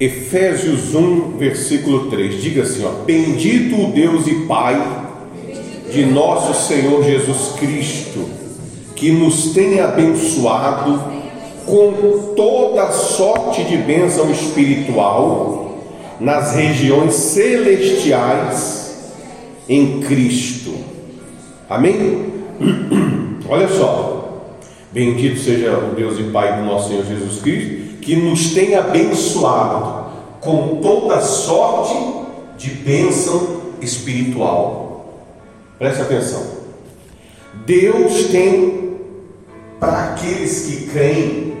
Efésios 0.00 0.94
1, 0.94 1.38
versículo 1.38 2.08
3, 2.08 2.40
diga 2.40 2.62
assim: 2.62 2.84
ó, 2.84 3.02
Bendito 3.04 3.82
o 3.82 3.90
Deus 3.90 4.28
e 4.28 4.46
Pai 4.46 4.80
de 5.90 6.06
nosso 6.06 6.68
Senhor 6.68 7.02
Jesus 7.02 7.54
Cristo, 7.58 8.24
que 8.94 9.10
nos 9.10 9.52
tem 9.52 9.80
abençoado 9.80 11.02
com 11.66 12.32
toda 12.36 12.92
sorte 12.92 13.64
de 13.64 13.76
bênção 13.76 14.30
espiritual 14.30 15.78
nas 16.20 16.54
regiões 16.54 17.14
celestiais 17.14 19.12
em 19.68 20.00
Cristo. 20.00 20.74
Amém? 21.68 22.34
Olha 23.48 23.68
só, 23.68 24.54
bendito 24.92 25.40
seja 25.40 25.76
o 25.76 25.94
Deus 25.96 26.20
e 26.20 26.24
Pai 26.24 26.56
do 26.56 26.64
nosso 26.64 26.88
Senhor 26.88 27.04
Jesus 27.04 27.42
Cristo, 27.42 27.87
que 28.08 28.16
nos 28.16 28.54
tem 28.54 28.74
abençoado 28.74 30.06
com 30.40 30.80
toda 30.80 31.20
sorte 31.20 31.94
de 32.56 32.70
bênção 32.70 33.60
espiritual. 33.82 35.26
Preste 35.78 36.00
atenção. 36.00 36.42
Deus 37.66 38.28
tem 38.28 38.96
para 39.78 40.04
aqueles 40.04 40.64
que 40.64 40.86
creem 40.86 41.52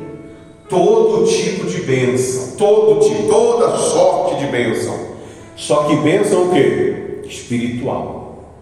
todo 0.70 1.26
tipo 1.26 1.66
de 1.66 1.82
bênção, 1.82 2.56
todo 2.56 3.06
tipo, 3.06 3.28
toda 3.28 3.76
sorte 3.76 4.42
de 4.42 4.46
bênção. 4.46 4.98
Só 5.54 5.84
que 5.84 5.96
bênção 5.96 6.44
o 6.44 6.50
quê? 6.54 7.20
Espiritual. 7.24 8.54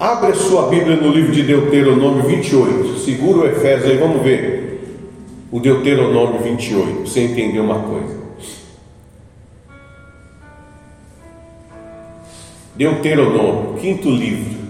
Abre 0.00 0.32
a 0.32 0.34
sua 0.34 0.66
Bíblia 0.66 0.96
no 0.96 1.12
livro 1.12 1.30
de 1.30 1.44
Deuteronômio 1.44 2.24
28. 2.24 2.98
Segura 2.98 3.38
o 3.38 3.46
Efésios 3.46 3.88
aí, 3.88 3.96
vamos 3.96 4.22
ver. 4.22 4.61
O 5.52 5.60
Deuteronômio 5.60 6.40
28, 6.40 6.92
para 6.92 7.06
você 7.06 7.20
entender 7.20 7.60
uma 7.60 7.80
coisa. 7.80 8.22
Deuteronômio, 12.74 13.74
quinto 13.78 14.08
livro. 14.08 14.62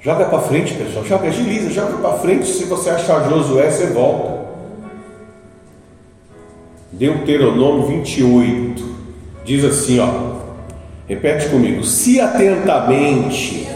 Joga 0.00 0.24
para 0.24 0.40
frente, 0.40 0.72
pessoal. 0.72 1.04
Joga, 1.04 1.28
agiliza, 1.28 1.68
joga 1.68 1.98
para 1.98 2.18
frente. 2.20 2.46
Se 2.46 2.64
você 2.64 2.88
achar 2.88 3.28
Josué, 3.28 3.70
você 3.70 3.88
volta. 3.88 4.46
Deuteronômio 6.90 7.88
28. 7.88 8.82
Diz 9.44 9.62
assim, 9.62 9.98
ó. 10.00 10.40
Repete 11.06 11.50
comigo: 11.50 11.84
Se 11.84 12.18
atentamente 12.18 13.68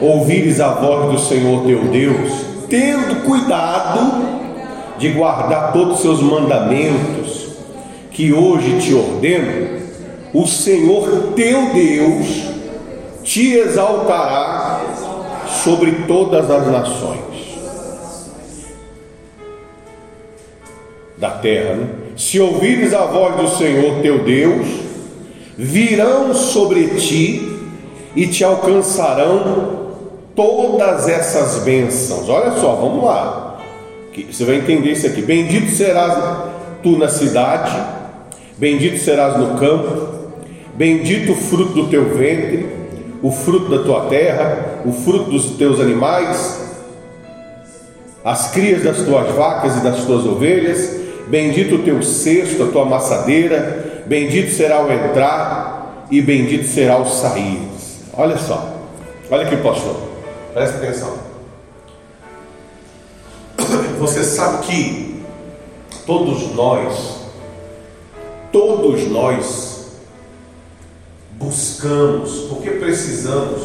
ouvires 0.00 0.60
a 0.60 0.68
voz 0.74 1.10
do 1.10 1.18
Senhor 1.18 1.64
teu 1.66 1.82
Deus, 1.88 2.44
tendo 2.68 3.24
cuidado 3.24 4.37
de 4.98 5.10
guardar 5.10 5.72
todos 5.72 5.96
os 5.96 6.00
seus 6.00 6.20
mandamentos, 6.20 7.48
que 8.10 8.32
hoje 8.32 8.80
te 8.80 8.94
ordeno, 8.94 9.78
o 10.34 10.46
Senhor 10.46 11.32
teu 11.34 11.72
Deus 11.72 12.48
te 13.22 13.54
exaltará 13.54 14.80
sobre 15.62 15.92
todas 16.06 16.50
as 16.50 16.66
nações 16.66 17.18
da 21.16 21.30
terra. 21.30 21.74
Né? 21.74 21.88
Se 22.16 22.40
ouvires 22.40 22.94
a 22.94 23.04
voz 23.04 23.36
do 23.36 23.56
Senhor 23.56 24.00
teu 24.00 24.24
Deus, 24.24 24.66
virão 25.56 26.32
sobre 26.34 26.88
ti 26.96 27.58
e 28.14 28.26
te 28.26 28.44
alcançarão 28.44 29.88
todas 30.34 31.08
essas 31.08 31.62
bênçãos. 31.64 32.28
Olha 32.28 32.52
só, 32.52 32.74
vamos 32.76 33.04
lá. 33.04 33.47
Você 34.24 34.44
vai 34.44 34.56
entender 34.56 34.92
isso 34.92 35.06
aqui. 35.06 35.22
Bendito 35.22 35.70
serás 35.70 36.48
tu 36.82 36.96
na 36.96 37.08
cidade, 37.08 37.74
bendito 38.56 38.98
serás 38.98 39.36
no 39.36 39.58
campo, 39.58 40.08
bendito 40.74 41.32
o 41.32 41.36
fruto 41.36 41.72
do 41.72 41.88
teu 41.88 42.16
ventre, 42.16 42.66
o 43.22 43.30
fruto 43.30 43.68
da 43.68 43.82
tua 43.82 44.06
terra, 44.06 44.82
o 44.84 44.92
fruto 44.92 45.30
dos 45.30 45.56
teus 45.56 45.80
animais, 45.80 46.68
as 48.24 48.50
crias 48.50 48.82
das 48.82 48.98
tuas 48.98 49.34
vacas 49.34 49.76
e 49.76 49.80
das 49.80 50.04
tuas 50.04 50.24
ovelhas, 50.24 50.96
bendito 51.28 51.76
o 51.76 51.82
teu 51.82 52.02
cesto, 52.02 52.62
a 52.62 52.66
tua 52.66 52.82
amassadeira, 52.82 54.04
bendito 54.06 54.52
será 54.52 54.84
o 54.84 54.92
entrar 54.92 56.06
e 56.10 56.20
bendito 56.20 56.66
será 56.66 56.98
o 56.98 57.08
sair. 57.08 57.60
Olha 58.12 58.36
só, 58.36 58.76
olha 59.30 59.46
aqui, 59.46 59.56
pastor, 59.56 59.96
presta 60.54 60.78
atenção. 60.78 61.27
Você 63.98 64.22
sabe 64.22 64.64
que 64.64 65.24
todos 66.06 66.54
nós, 66.54 67.18
todos 68.52 69.08
nós 69.08 69.86
buscamos, 71.32 72.42
porque 72.48 72.70
precisamos 72.70 73.62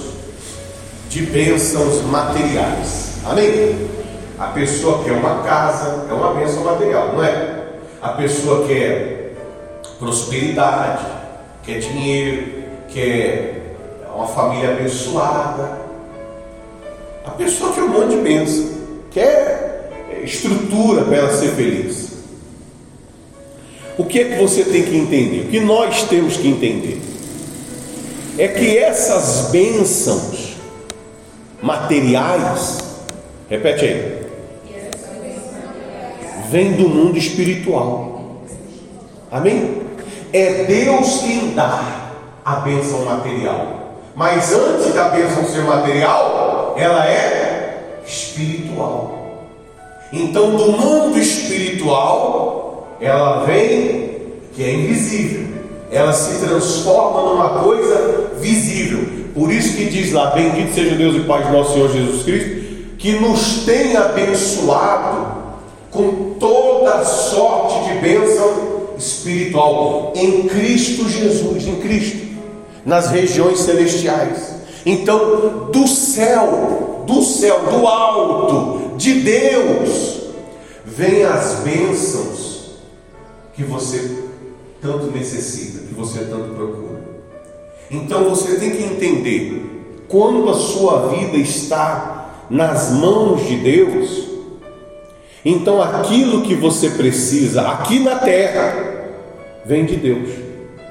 de 1.07 1.27
bênçãos 1.27 2.01
materiais. 2.01 3.17
Amém? 3.23 3.87
A 4.39 4.47
pessoa 4.47 5.03
quer 5.03 5.11
uma 5.11 5.43
casa, 5.43 6.07
é 6.09 6.13
uma 6.13 6.33
bênção 6.33 6.63
material, 6.63 7.13
não 7.13 7.23
é? 7.23 7.65
A 8.01 8.09
pessoa 8.09 8.67
quer 8.67 9.35
prosperidade, 9.99 11.05
quer 11.63 11.77
dinheiro, 11.77 12.63
quer 12.89 13.75
uma 14.15 14.27
família 14.27 14.71
abençoada. 14.71 15.77
A 17.23 17.31
pessoa 17.31 17.71
quer 17.71 17.83
um 17.83 17.89
monte 17.89 18.15
de 18.15 18.17
bênção, 18.17 18.71
quer 19.11 19.62
estrutura 20.23 21.03
para 21.03 21.17
ela 21.17 21.37
ser 21.37 21.49
feliz. 21.49 22.13
O 23.97 24.05
que 24.05 24.19
é 24.19 24.23
que 24.25 24.35
você 24.41 24.63
tem 24.63 24.83
que 24.83 24.97
entender? 24.97 25.41
O 25.41 25.49
que 25.49 25.59
nós 25.59 26.03
temos 26.03 26.37
que 26.37 26.47
entender? 26.47 26.99
É 28.37 28.47
que 28.47 28.77
essas 28.77 29.51
bênçãos 29.51 30.55
materiais, 31.61 32.79
repete 33.49 33.85
aí, 33.85 34.23
vem 36.49 36.73
do 36.73 36.89
mundo 36.89 37.17
espiritual. 37.17 38.41
Amém? 39.31 39.83
É 40.31 40.63
Deus 40.65 41.21
quem 41.21 41.53
dá 41.53 42.11
a 42.43 42.55
bênção 42.57 43.05
material. 43.05 43.93
Mas 44.15 44.53
antes 44.53 44.93
da 44.93 45.09
bênção 45.09 45.47
ser 45.47 45.61
material, 45.61 46.75
ela 46.77 47.07
é 47.07 48.01
espiritual. 48.05 49.22
Então, 50.15 50.55
do 50.55 50.71
mundo 50.73 51.17
espiritual, 51.17 52.97
ela 53.01 53.43
vem 53.45 54.19
que 54.53 54.63
é 54.63 54.71
invisível. 54.71 55.47
Ela 55.91 56.13
se 56.13 56.45
transforma 56.45 57.31
numa 57.31 57.49
coisa 57.63 58.31
visível. 58.39 59.05
Por 59.33 59.51
isso 59.51 59.75
que 59.75 59.85
diz 59.85 60.11
lá: 60.11 60.27
Bendito 60.27 60.75
seja 60.75 60.95
Deus 60.95 61.15
e 61.15 61.21
Pai 61.21 61.43
de 61.43 61.51
nosso 61.51 61.73
Senhor 61.73 61.91
Jesus 61.91 62.21
Cristo, 62.21 62.95
que 62.99 63.13
nos 63.13 63.63
tem 63.65 63.97
abençoado 63.97 65.33
com 65.89 66.35
toda 66.39 67.03
sorte 67.03 67.89
de 67.89 67.99
bênção 67.99 68.93
espiritual 68.95 70.13
em 70.15 70.43
Cristo 70.43 71.09
Jesus, 71.09 71.67
em 71.67 71.75
Cristo, 71.77 72.19
nas 72.85 73.09
regiões 73.09 73.61
celestiais. 73.61 74.52
Então, 74.85 75.69
do 75.71 75.87
céu, 75.87 77.03
do 77.07 77.21
céu, 77.21 77.59
do 77.71 77.87
alto, 77.87 78.97
de 78.97 79.21
Deus, 79.21 80.21
vem 80.85 81.23
as 81.23 81.55
bênçãos 81.61 82.71
que 83.55 83.63
você 83.63 84.23
tanto 84.81 85.05
necessita, 85.07 85.87
que 85.87 85.93
você 85.93 86.19
tanto 86.25 86.53
procura. 86.53 87.01
Então 87.89 88.29
você 88.29 88.55
tem 88.55 88.71
que 88.71 88.83
entender, 88.83 90.03
quando 90.07 90.49
a 90.49 90.53
sua 90.53 91.07
vida 91.07 91.37
está 91.37 92.45
nas 92.49 92.91
mãos 92.91 93.47
de 93.47 93.55
Deus, 93.57 94.27
então 95.45 95.81
aquilo 95.81 96.41
que 96.41 96.55
você 96.55 96.89
precisa 96.91 97.61
aqui 97.69 97.99
na 97.99 98.15
terra 98.15 99.11
vem 99.65 99.85
de 99.85 99.95
Deus. 99.95 100.29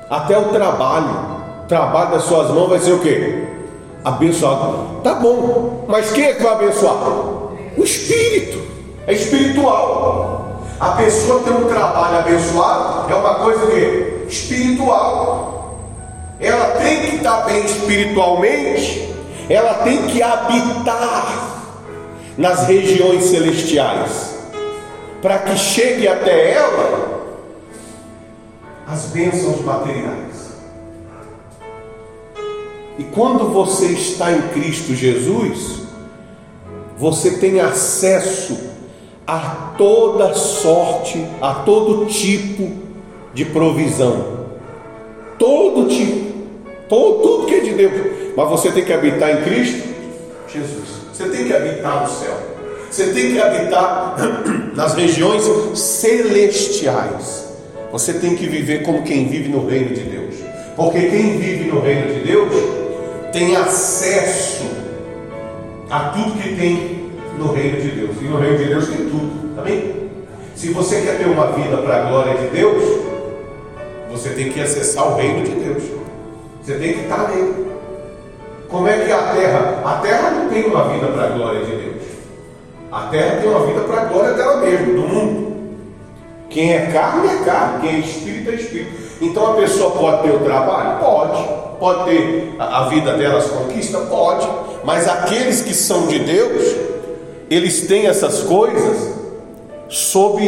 Até 0.09 0.39
o 0.39 0.51
trabalho, 0.51 1.65
o 1.65 1.69
trabalho 1.69 2.13
das 2.13 2.25
suas 2.25 2.51
mãos 2.51 2.69
vai 2.69 2.79
ser 2.79 2.93
o 2.93 3.01
quê? 3.01 3.52
Abençoado. 4.05 5.01
Tá 5.03 5.15
bom, 5.15 5.85
mas 5.89 6.11
quem 6.11 6.25
é 6.25 6.35
que 6.35 6.43
vai 6.43 6.53
abençoar? 6.53 6.95
O 7.77 7.85
Espírito, 7.85 8.63
é 9.07 9.13
espiritual. 9.13 10.63
A 10.79 10.91
pessoa 10.93 11.43
tem 11.45 11.53
um 11.53 11.69
trabalho 11.69 12.19
abençoado 12.19 13.13
é 13.13 13.15
uma 13.15 13.35
coisa 13.37 13.67
que 13.67 14.27
espiritual. 14.29 15.79
Ela 16.41 16.73
tem 16.79 17.01
que 17.03 17.17
estar 17.17 17.43
bem 17.43 17.65
espiritualmente, 17.65 19.15
ela 19.49 19.75
tem 19.75 20.07
que 20.09 20.21
habitar 20.23 21.63
nas 22.37 22.67
regiões 22.67 23.25
celestiais 23.25 24.33
para 25.21 25.39
que 25.39 25.57
chegue 25.57 26.09
até 26.09 26.55
ela 26.55 27.23
as 28.89 29.03
bênçãos 29.07 29.61
materiais. 29.61 30.32
E 32.99 33.05
quando 33.05 33.49
você 33.49 33.87
está 33.87 34.33
em 34.33 34.43
Cristo 34.49 34.95
Jesus, 34.95 35.83
você 36.99 37.33
tem 37.39 37.59
acesso 37.61 38.59
a 39.27 39.75
toda 39.79 40.35
sorte, 40.35 41.27
a 41.41 41.55
todo 41.55 42.07
tipo 42.07 42.71
de 43.33 43.45
provisão. 43.47 44.43
Todo 45.39 45.89
tipo, 45.89 46.33
todo, 46.89 47.23
tudo 47.23 47.47
que 47.47 47.55
é 47.55 47.61
de 47.61 47.73
Deus. 47.73 47.93
Mas 48.37 48.49
você 48.49 48.71
tem 48.71 48.85
que 48.85 48.93
habitar 48.93 49.31
em 49.31 49.43
Cristo 49.43 49.89
Jesus. 50.49 51.03
Você 51.13 51.29
tem 51.29 51.47
que 51.47 51.55
habitar 51.55 52.03
no 52.03 52.09
céu. 52.09 52.37
Você 52.91 53.07
tem 53.13 53.33
que 53.33 53.41
habitar 53.41 54.17
nas 54.77 54.95
regiões 54.95 55.45
celestiais. 55.79 57.49
Você 57.91 58.15
tem 58.15 58.37
que 58.37 58.47
viver 58.47 58.83
como 58.83 59.03
quem 59.03 59.27
vive 59.27 59.49
no 59.49 59.67
reino 59.67 59.95
de 59.95 60.03
Deus. 60.03 60.35
Porque 60.77 61.01
quem 61.01 61.39
vive 61.39 61.71
no 61.71 61.81
reino 61.81 62.15
de 62.15 62.21
Deus 62.21 62.82
tem 63.33 63.57
acesso 63.57 64.65
a 65.91 66.11
tudo 66.11 66.41
que 66.41 66.55
tem 66.55 67.11
no 67.39 67.53
reino 67.53 67.81
de 67.81 67.91
Deus. 67.91 68.17
E 68.21 68.25
no 68.25 68.39
reino 68.39 68.59
de 68.59 68.65
Deus 68.67 68.87
tem 68.89 68.97
tudo. 69.09 69.59
Amém? 69.59 70.11
Se 70.55 70.69
você 70.71 71.01
quer 71.01 71.19
ter 71.19 71.27
uma 71.27 71.47
vida 71.53 71.79
para 71.79 71.97
a 71.97 72.11
glória 72.11 72.35
de 72.35 72.47
Deus, 72.49 72.83
você 74.11 74.31
tem 74.31 74.53
que 74.53 74.61
acessar 74.61 75.09
o 75.09 75.17
reino 75.17 75.43
de 75.45 75.53
Deus. 75.53 75.83
Você 76.63 76.75
tem 76.75 76.93
que 76.93 77.01
estar 77.01 77.29
nele. 77.31 77.73
Como 78.69 78.87
é 78.87 78.99
que 78.99 79.11
a 79.11 79.35
terra? 79.35 79.83
A 79.85 79.95
terra 80.01 80.31
não 80.31 80.49
tem 80.49 80.65
uma 80.65 80.89
vida 80.89 81.07
para 81.09 81.25
a 81.25 81.29
glória 81.31 81.65
de 81.65 81.73
Deus. 81.73 82.03
A 82.91 83.07
terra 83.07 83.37
tem 83.37 83.51
uma 83.51 83.67
vida 83.67 83.81
para 83.81 84.03
a 84.03 84.05
glória 84.05 84.35
dela 84.35 84.59
mesma, 84.59 84.87
do 84.87 85.09
mundo. 85.09 85.53
Quem 86.51 86.75
é 86.75 86.87
carne 86.93 87.29
é 87.29 87.45
carne, 87.45 87.81
quem 87.81 87.97
é 87.97 87.99
espírito 88.01 88.51
é 88.51 88.55
espírito. 88.55 89.02
Então 89.23 89.53
a 89.53 89.55
pessoa 89.55 89.93
pode 89.93 90.23
ter 90.25 90.35
o 90.35 90.41
trabalho? 90.41 90.99
Pode. 90.99 91.49
Pode 91.79 92.05
ter 92.05 92.57
a 92.59 92.89
vida 92.89 93.15
delas 93.15 93.47
conquista? 93.47 93.99
Pode. 93.99 94.49
Mas 94.83 95.09
aqueles 95.09 95.63
que 95.63 95.73
são 95.73 96.09
de 96.09 96.19
Deus, 96.19 96.77
eles 97.49 97.87
têm 97.87 98.09
essas 98.09 98.41
coisas 98.43 99.15
sob 99.89 100.43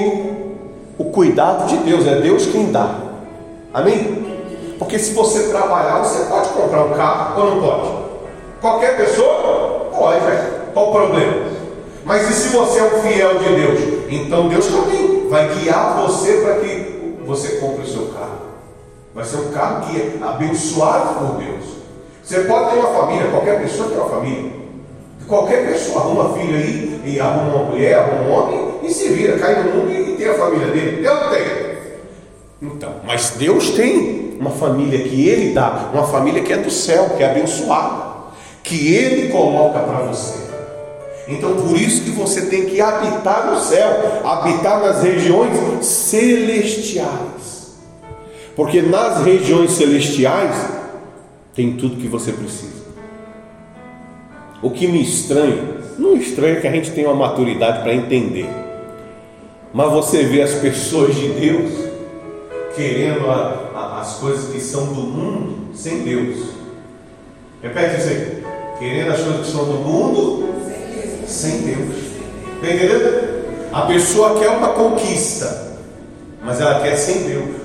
o 0.99 1.05
cuidado 1.05 1.69
de 1.69 1.77
Deus, 1.79 2.05
é 2.05 2.17
Deus 2.17 2.47
quem 2.47 2.73
dá. 2.73 2.97
Amém? 3.73 4.25
Porque 4.77 4.99
se 4.99 5.15
você 5.15 5.49
trabalhar, 5.51 6.03
você 6.03 6.25
pode 6.25 6.49
comprar 6.49 6.85
um 6.85 6.95
carro 6.95 7.41
ou 7.41 7.55
não 7.55 7.63
pode? 7.63 7.91
Qualquer 8.61 8.97
pessoa? 8.97 9.89
Pode, 9.97 10.21
né? 10.25 10.51
Qual 10.73 10.89
o 10.89 10.93
problema? 10.93 11.45
Mas 12.05 12.29
e 12.29 12.33
se 12.33 12.49
você 12.49 12.81
é 12.81 12.85
um 12.85 13.03
fiel 13.03 13.39
de 13.39 13.55
Deus? 13.55 14.05
Então 14.09 14.49
Deus 14.49 14.67
também 14.67 15.29
vai 15.29 15.49
guiar 15.55 16.03
você 16.03 16.39
para 16.39 16.57
que 16.57 17.17
você 17.25 17.57
compre 17.57 17.83
o 17.83 17.87
seu 17.87 18.07
carro. 18.07 18.44
Vai 19.15 19.25
ser 19.25 19.37
um 19.37 19.51
carro 19.53 19.87
que 19.87 19.97
é 19.97 20.19
abençoado 20.21 21.15
por 21.15 21.37
Deus. 21.37 21.65
Você 22.23 22.41
pode 22.41 22.71
ter 22.71 22.79
uma 22.79 22.89
família, 22.89 23.31
qualquer 23.31 23.61
pessoa 23.61 23.89
tem 23.89 23.99
uma 23.99 24.09
família. 24.09 24.53
Qualquer 25.29 25.67
pessoa 25.67 26.01
arruma 26.01 26.35
filho 26.35 26.57
aí, 26.57 27.01
e 27.05 27.21
arruma 27.21 27.57
uma 27.57 27.65
mulher, 27.71 27.99
arruma 27.99 28.23
um 28.23 28.33
homem, 28.33 28.75
e 28.83 28.91
se 28.93 29.09
vira, 29.09 29.39
cai 29.39 29.63
no 29.63 29.71
mundo 29.71 29.91
e 29.91 30.17
tem 30.17 30.29
a 30.29 30.35
família 30.35 30.67
dele. 30.67 31.07
Eu 31.07 31.31
tenho. 31.31 31.75
Então, 32.61 32.95
mas 33.07 33.35
Deus 33.39 33.71
tem 33.71 34.37
uma 34.39 34.51
família 34.51 34.99
que 35.09 35.29
Ele 35.29 35.55
dá, 35.55 35.91
uma 35.93 36.05
família 36.05 36.43
que 36.43 36.53
é 36.53 36.57
do 36.57 36.71
céu, 36.71 37.11
que 37.17 37.23
é 37.23 37.31
abençoada, 37.31 38.05
que 38.63 38.95
Ele 38.95 39.29
coloca 39.31 39.79
para 39.79 40.07
você. 40.07 40.45
Então, 41.29 41.55
por 41.57 41.77
isso 41.77 42.03
que 42.03 42.11
você 42.11 42.43
tem 42.47 42.67
que 42.67 42.81
habitar 42.81 43.51
no 43.51 43.59
céu, 43.59 44.21
habitar 44.25 44.81
nas 44.81 45.03
regiões 45.03 45.87
celestiais. 45.87 47.34
Porque 48.57 48.81
nas 48.83 49.25
regiões 49.25 49.73
celestiais 49.73 50.55
tem 51.55 51.73
tudo 51.77 51.97
que 51.97 52.09
você 52.09 52.33
precisa. 52.33 52.85
O 54.63 54.71
que 54.71 54.87
me 54.87 55.03
estranha, 55.03 55.79
não 55.99 56.17
estranha 56.17 56.61
que 56.61 56.67
a 56.67 56.73
gente 56.73 56.91
tenha 56.93 57.09
uma 57.09 57.29
maturidade 57.29 57.83
para 57.83 57.95
entender, 57.95 58.49
mas 59.73 59.93
você 59.93 60.23
vê 60.25 60.41
as 60.41 60.55
pessoas 60.55 61.15
de 61.15 61.29
Deus 61.29 61.73
querendo 62.77 63.29
a, 63.31 63.71
a, 63.75 64.01
as 64.01 64.15
coisas 64.15 64.53
que 64.53 64.61
são 64.61 64.87
do 64.87 65.03
mundo 65.03 65.75
sem 65.75 66.03
Deus. 66.03 66.55
Repete 67.63 67.99
isso 67.99 68.09
aí. 68.09 68.45
Querendo 68.79 69.11
as 69.13 69.21
coisas 69.21 69.47
que 69.47 69.53
são 69.53 69.65
do 69.65 69.75
mundo 69.75 70.55
sem 71.27 71.63
Deus. 71.63 71.97
Está 72.57 72.75
entendendo? 72.75 73.35
A 73.73 73.83
pessoa 73.83 74.39
quer 74.39 74.51
uma 74.51 74.69
conquista, 74.69 75.79
mas 76.43 76.61
ela 76.61 76.81
quer 76.81 76.97
sem 76.97 77.25
Deus. 77.25 77.64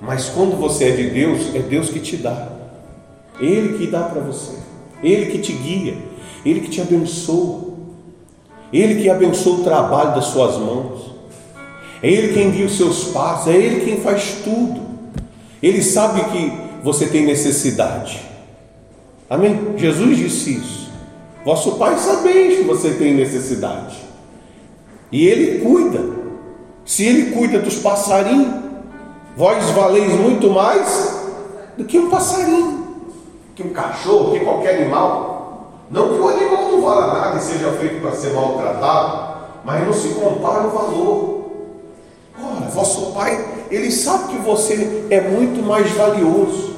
Mas 0.00 0.26
quando 0.26 0.58
você 0.58 0.84
é 0.84 0.90
de 0.90 1.10
Deus, 1.10 1.54
é 1.54 1.60
Deus 1.60 1.88
que 1.88 2.00
te 2.00 2.16
dá. 2.16 2.48
Ele 3.40 3.78
que 3.78 3.86
dá 3.86 4.02
para 4.02 4.20
você, 4.20 4.52
Ele 5.02 5.26
que 5.26 5.38
te 5.38 5.52
guia, 5.52 5.96
Ele 6.44 6.60
que 6.60 6.70
te 6.70 6.80
abençoa, 6.80 7.74
Ele 8.72 9.02
que 9.02 9.10
abençoa 9.10 9.60
o 9.60 9.64
trabalho 9.64 10.14
das 10.14 10.26
suas 10.26 10.56
mãos, 10.56 11.14
é 12.02 12.10
Ele 12.10 12.32
quem 12.32 12.50
guia 12.50 12.66
os 12.66 12.76
seus 12.76 13.04
passos, 13.04 13.48
é 13.48 13.56
Ele 13.56 13.84
quem 13.84 14.00
faz 14.00 14.36
tudo. 14.44 14.80
Ele 15.62 15.82
sabe 15.82 16.22
que 16.24 16.52
você 16.82 17.06
tem 17.06 17.24
necessidade. 17.24 18.20
Amém? 19.28 19.58
Jesus 19.76 20.18
disse 20.18 20.56
isso. 20.58 20.90
Vosso 21.44 21.72
Pai 21.76 21.98
sabeis 21.98 22.58
que 22.58 22.64
você 22.64 22.90
tem 22.90 23.14
necessidade. 23.14 23.96
E 25.10 25.26
Ele 25.26 25.60
cuida. 25.60 26.04
Se 26.84 27.04
Ele 27.04 27.32
cuida 27.32 27.58
dos 27.58 27.76
passarinhos, 27.76 28.63
vós 29.36 29.70
valeis 29.70 30.12
muito 30.20 30.50
mais 30.50 31.24
do 31.76 31.84
que 31.84 31.98
um 31.98 32.10
passarinho 32.10 32.84
que 33.54 33.62
um 33.62 33.70
cachorro, 33.70 34.32
que 34.32 34.40
qualquer 34.40 34.82
animal. 34.82 35.84
Não 35.90 36.08
que 36.08 36.18
o 36.18 36.28
animal 36.28 36.72
não 36.72 36.82
valha 36.82 37.06
nada 37.06 37.38
e 37.38 37.40
seja 37.40 37.70
feito 37.72 38.00
para 38.00 38.12
ser 38.12 38.32
maltratado, 38.32 39.44
mas 39.64 39.86
não 39.86 39.92
se 39.92 40.08
compara 40.08 40.66
o 40.66 40.70
valor. 40.70 41.44
Ora, 42.42 42.68
vosso 42.70 43.12
Pai, 43.12 43.44
Ele 43.70 43.90
sabe 43.90 44.32
que 44.32 44.38
você 44.38 45.06
é 45.10 45.20
muito 45.20 45.62
mais 45.62 45.90
valioso. 45.92 46.74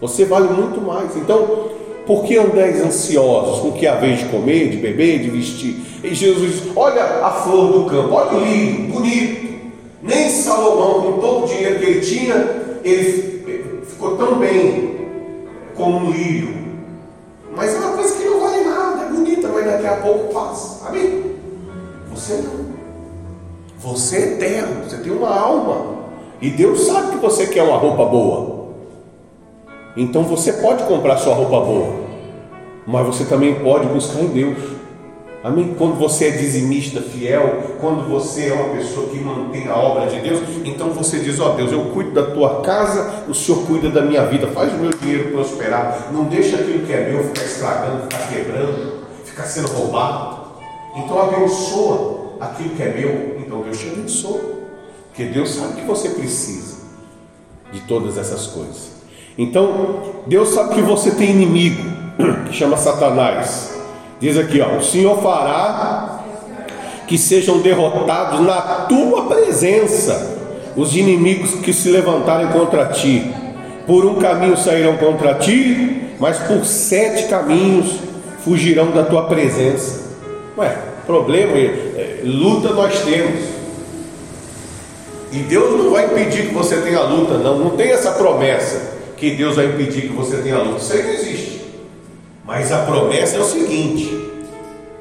Você 0.00 0.24
vale 0.24 0.48
muito 0.48 0.80
mais. 0.80 1.16
Então, 1.16 1.70
por 2.06 2.24
que 2.24 2.36
andais 2.36 2.80
ansiosos 2.80 3.60
com 3.60 3.68
o 3.68 3.72
que 3.72 3.90
vez 3.92 4.20
de 4.20 4.26
comer, 4.26 4.70
de 4.70 4.76
beber, 4.76 5.20
de 5.20 5.30
vestir? 5.30 5.80
E 6.04 6.14
Jesus 6.14 6.52
diz: 6.52 6.76
Olha 6.76 7.24
a 7.24 7.30
flor 7.30 7.72
do 7.72 7.84
campo, 7.90 8.14
olha 8.14 8.36
o 8.36 8.44
lírio, 8.44 8.92
bonito. 8.92 9.51
Nem 10.02 10.28
Salomão, 10.28 11.12
com 11.12 11.20
todo 11.20 11.44
o 11.44 11.46
dinheiro 11.46 11.78
que 11.78 11.84
ele 11.84 12.00
tinha, 12.00 12.34
ele 12.82 13.82
ficou 13.86 14.16
tão 14.16 14.38
bem 14.38 15.08
como 15.76 15.98
um 15.98 16.10
lírio. 16.10 16.54
Mas 17.54 17.74
é 17.74 17.78
uma 17.78 17.92
coisa 17.92 18.16
que 18.16 18.24
não 18.24 18.40
vale 18.40 18.64
nada, 18.64 19.04
é 19.04 19.08
bonita, 19.08 19.48
mas 19.48 19.64
daqui 19.64 19.86
a 19.86 19.96
pouco 19.96 20.34
passa. 20.34 20.88
Amém? 20.88 21.36
Você 22.10 22.34
não. 22.34 22.72
Você 23.78 24.16
é 24.16 24.20
eterno, 24.34 24.84
você 24.84 24.96
tem 24.98 25.12
uma 25.12 25.38
alma. 25.38 26.02
E 26.40 26.50
Deus 26.50 26.86
sabe 26.86 27.12
que 27.12 27.16
você 27.18 27.46
quer 27.46 27.62
uma 27.62 27.76
roupa 27.76 28.04
boa. 28.04 28.62
Então 29.96 30.24
você 30.24 30.54
pode 30.54 30.82
comprar 30.84 31.18
sua 31.18 31.34
roupa 31.34 31.60
boa. 31.60 32.02
Mas 32.86 33.06
você 33.06 33.24
também 33.24 33.62
pode 33.62 33.86
buscar 33.86 34.20
em 34.20 34.26
Deus. 34.26 34.58
Amém? 35.44 35.74
Quando 35.76 35.96
você 35.96 36.26
é 36.26 36.30
dizimista 36.30 37.00
fiel, 37.00 37.76
quando 37.80 38.08
você 38.08 38.48
é 38.48 38.52
uma 38.52 38.76
pessoa 38.76 39.08
que 39.08 39.18
mantém 39.18 39.66
a 39.66 39.76
obra 39.76 40.06
de 40.06 40.20
Deus, 40.20 40.40
então 40.64 40.90
você 40.90 41.18
diz: 41.18 41.40
Ó 41.40 41.50
oh, 41.50 41.56
Deus, 41.56 41.72
eu 41.72 41.86
cuido 41.86 42.12
da 42.12 42.30
tua 42.30 42.60
casa, 42.60 43.24
o 43.28 43.34
Senhor 43.34 43.66
cuida 43.66 43.90
da 43.90 44.02
minha 44.02 44.24
vida, 44.26 44.46
faz 44.48 44.72
o 44.72 44.76
meu 44.76 44.90
dinheiro 44.92 45.32
prosperar, 45.32 46.10
não 46.12 46.24
deixa 46.24 46.56
aquilo 46.56 46.86
que 46.86 46.92
é 46.92 47.10
meu 47.10 47.24
ficar 47.24 47.44
estragando, 47.44 48.02
ficar 48.02 48.28
quebrando, 48.28 49.04
ficar 49.24 49.44
sendo 49.44 49.68
roubado. 49.68 50.42
Então 50.96 51.20
abençoa 51.20 52.36
aquilo 52.40 52.70
que 52.76 52.82
é 52.82 52.92
meu, 52.92 53.40
então 53.40 53.62
Deus 53.62 53.78
te 53.78 53.88
abençoa, 53.88 54.40
porque 55.08 55.24
Deus 55.24 55.50
sabe 55.50 55.80
que 55.80 55.86
você 55.86 56.10
precisa 56.10 56.76
de 57.72 57.80
todas 57.80 58.16
essas 58.16 58.46
coisas. 58.46 58.92
Então, 59.36 60.02
Deus 60.26 60.50
sabe 60.50 60.74
que 60.74 60.82
você 60.82 61.10
tem 61.10 61.30
inimigo, 61.30 61.82
que 62.46 62.52
chama 62.52 62.76
Satanás. 62.76 63.71
Diz 64.22 64.38
aqui, 64.38 64.60
ó, 64.60 64.76
o 64.76 64.84
Senhor 64.84 65.20
fará 65.20 66.20
que 67.08 67.18
sejam 67.18 67.58
derrotados 67.58 68.38
na 68.38 68.60
tua 68.88 69.24
presença 69.26 70.38
os 70.76 70.94
inimigos 70.94 71.56
que 71.56 71.72
se 71.72 71.90
levantarem 71.90 72.46
contra 72.52 72.86
ti. 72.86 73.34
Por 73.84 74.06
um 74.06 74.20
caminho 74.20 74.56
sairão 74.56 74.96
contra 74.96 75.34
ti, 75.34 76.14
mas 76.20 76.38
por 76.38 76.64
sete 76.64 77.24
caminhos 77.24 77.96
fugirão 78.44 78.92
da 78.92 79.02
tua 79.02 79.24
presença. 79.24 80.02
Ué, 80.56 80.72
problema, 81.04 81.58
é, 81.58 82.20
luta 82.22 82.68
nós 82.74 83.00
temos. 83.00 83.40
E 85.32 85.38
Deus 85.38 85.82
não 85.82 85.90
vai 85.90 86.06
impedir 86.06 86.46
que 86.46 86.54
você 86.54 86.76
tenha 86.76 87.00
luta, 87.00 87.38
não. 87.38 87.58
Não 87.58 87.70
tem 87.70 87.90
essa 87.90 88.12
promessa 88.12 88.92
que 89.16 89.32
Deus 89.32 89.56
vai 89.56 89.66
impedir 89.66 90.02
que 90.02 90.12
você 90.12 90.36
tenha 90.36 90.58
luta. 90.58 90.80
Isso 90.80 90.92
aí 90.92 91.02
não 91.02 91.10
existe. 91.10 91.41
Mas 92.52 92.70
a 92.70 92.80
promessa 92.80 93.38
é 93.38 93.40
o 93.40 93.44
seguinte: 93.46 94.30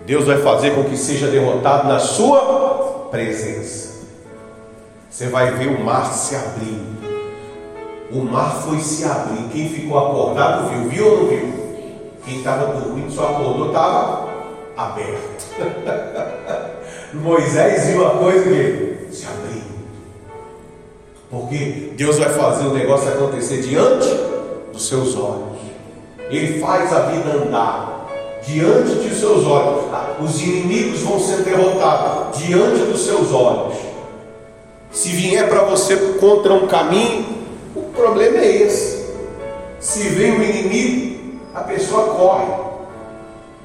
Deus 0.06 0.24
vai 0.24 0.38
fazer 0.38 0.74
com 0.74 0.86
que 0.86 0.96
seja 0.96 1.28
derrotado 1.28 1.86
na 1.86 2.00
sua 2.00 3.10
presença. 3.12 4.06
Você 5.10 5.28
vai 5.28 5.52
ver 5.52 5.68
o 5.68 5.84
mar 5.84 6.14
se 6.14 6.34
abrindo. 6.34 7.02
O 8.10 8.24
mar 8.24 8.64
foi 8.64 8.80
se 8.80 9.04
abrir. 9.04 9.50
Quem 9.52 9.68
ficou 9.68 10.00
acordado 10.00 10.70
viu, 10.70 10.90
viu 10.90 11.06
ou 11.06 11.18
não 11.18 11.28
viu? 11.28 11.54
Quem 12.24 12.38
estava 12.38 12.74
dormindo 12.74 13.12
só 13.12 13.32
acordou, 13.32 13.68
estava 13.68 14.30
aberto. 14.78 15.46
Moisés 17.14 17.88
viu 17.88 18.02
uma 18.02 18.12
coisa 18.12 18.46
que 18.46 19.08
se 19.12 19.28
Porque 21.30 21.92
Deus 21.98 22.18
vai 22.18 22.30
fazer 22.30 22.66
o 22.68 22.74
negócio 22.74 23.10
acontecer 23.10 23.62
diante 23.62 24.08
dos 24.72 24.88
seus 24.88 25.18
olhos. 25.18 25.51
Ele 26.32 26.60
faz 26.60 26.94
a 26.94 27.02
vida 27.02 27.30
andar 27.30 28.08
diante 28.48 28.96
dos 28.96 29.20
seus 29.20 29.46
olhos. 29.46 29.86
Os 30.22 30.42
inimigos 30.42 31.02
vão 31.02 31.20
ser 31.20 31.44
derrotados 31.44 32.38
diante 32.38 32.80
dos 32.86 33.06
seus 33.06 33.32
olhos. 33.34 33.76
Se 34.92 35.10
vier 35.10 35.48
para 35.50 35.64
você 35.64 35.96
contra 36.20 36.54
um 36.54 36.68
caminho, 36.68 37.26
o 37.76 37.82
problema 37.82 38.38
é 38.38 38.64
esse. 38.64 39.12
Se 39.80 40.10
vem 40.10 40.32
um 40.32 40.42
inimigo, 40.42 41.40
a 41.54 41.62
pessoa 41.62 42.16
corre. 42.16 42.54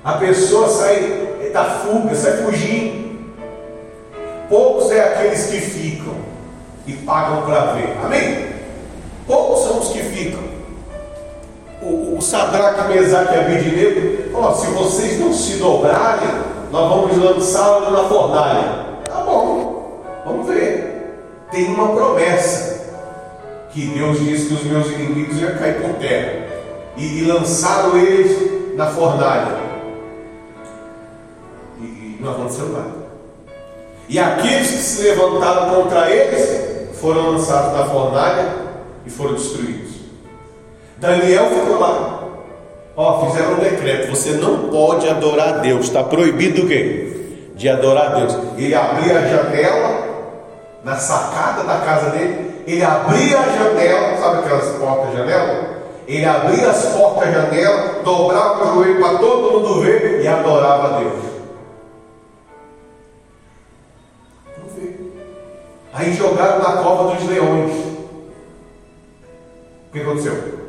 A 0.05 0.13
pessoa 0.15 0.69
sai 0.69 1.51
da 1.53 1.65
fuga, 1.65 2.15
sai 2.15 2.39
fugindo. 2.39 3.07
Poucos 4.49 4.91
é 4.91 5.01
aqueles 5.01 5.47
que 5.47 5.61
ficam 5.61 6.15
e 6.87 6.93
pagam 6.93 7.43
para 7.43 7.73
ver. 7.75 7.97
Amém? 8.05 8.47
Poucos 9.27 9.65
são 9.65 9.79
os 9.81 9.89
que 9.89 10.01
ficam. 10.01 10.56
O, 11.83 12.17
o 12.17 12.23
Sadraque, 12.23 12.89
Mesaque 12.89 13.35
e 13.35 13.39
Abidinego, 13.39 14.37
ó, 14.37 14.53
se 14.55 14.67
vocês 14.69 15.21
não 15.21 15.33
se 15.33 15.57
dobrarem, 15.57 16.29
nós 16.71 16.89
vamos 16.89 17.17
lançá-lo 17.19 17.91
na 17.91 18.05
fornalha. 18.09 18.87
Tá 19.05 19.21
bom, 19.21 20.03
vamos 20.25 20.47
ver. 20.47 21.47
Tem 21.51 21.67
uma 21.67 21.89
promessa 21.89 22.77
que 23.71 23.87
Deus 23.89 24.19
disse 24.19 24.47
que 24.47 24.55
os 24.55 24.65
meus 24.65 24.87
inimigos 24.87 25.41
iam 25.41 25.55
cair 25.57 25.83
por 25.83 25.95
terra 25.95 26.47
e, 26.97 27.19
e 27.19 27.25
lançaram 27.27 27.97
eles 27.97 28.75
na 28.75 28.87
fornalha. 28.87 29.59
E, 31.79 31.85
e 31.85 32.19
nós 32.21 32.37
vamos 32.37 32.53
salvar. 32.55 32.87
E 34.09 34.19
aqueles 34.19 34.71
que 34.71 34.77
se 34.77 35.03
levantaram 35.03 35.75
contra 35.75 36.11
eles 36.11 36.99
foram 37.01 37.33
lançados 37.33 37.79
na 37.79 37.85
fornalha 37.87 38.55
e 39.05 39.11
foram 39.11 39.35
destruídos. 39.35 39.86
Daniel 40.99 41.51
ficou 41.51 41.79
lá. 41.79 42.23
Ó, 42.97 43.27
fizeram 43.27 43.55
um 43.55 43.61
decreto: 43.61 44.11
você 44.11 44.33
não 44.33 44.71
pode 44.71 45.09
adorar 45.09 45.49
a 45.49 45.59
Deus. 45.59 45.87
Está 45.87 46.03
proibido 46.03 46.63
o 46.63 46.69
quê? 46.69 47.13
De 47.55 47.69
adorar 47.69 48.13
a 48.13 48.15
Deus. 48.21 48.37
Ele 48.57 48.75
abria 48.75 49.19
a 49.19 49.27
janela 49.27 50.07
na 50.83 50.97
sacada 50.97 51.65
da 51.65 51.79
casa 51.81 52.11
dele. 52.11 52.63
Ele 52.67 52.83
abria 52.83 53.39
a 53.39 53.49
janela, 53.49 54.17
sabe 54.17 54.39
aquelas 54.39 54.77
portas 54.77 55.15
janela? 55.15 55.77
Ele 56.09 56.25
abria 56.25 56.69
as 56.69 56.87
portas 56.87 57.33
janela, 57.33 58.03
dobrava 58.03 58.65
o 58.65 58.75
joelho 58.75 59.01
para 59.01 59.19
todo 59.19 59.53
mundo 59.53 59.81
ver 59.83 60.23
e 60.23 60.29
adorava 60.29 60.97
a 60.97 60.99
Deus. 60.99 61.37
Aí 65.93 66.13
jogaram 66.13 66.59
na 66.59 66.83
cova 66.83 67.15
dos 67.15 67.27
leões. 67.27 67.73
O 69.89 69.93
que 69.93 70.01
aconteceu? 70.01 70.66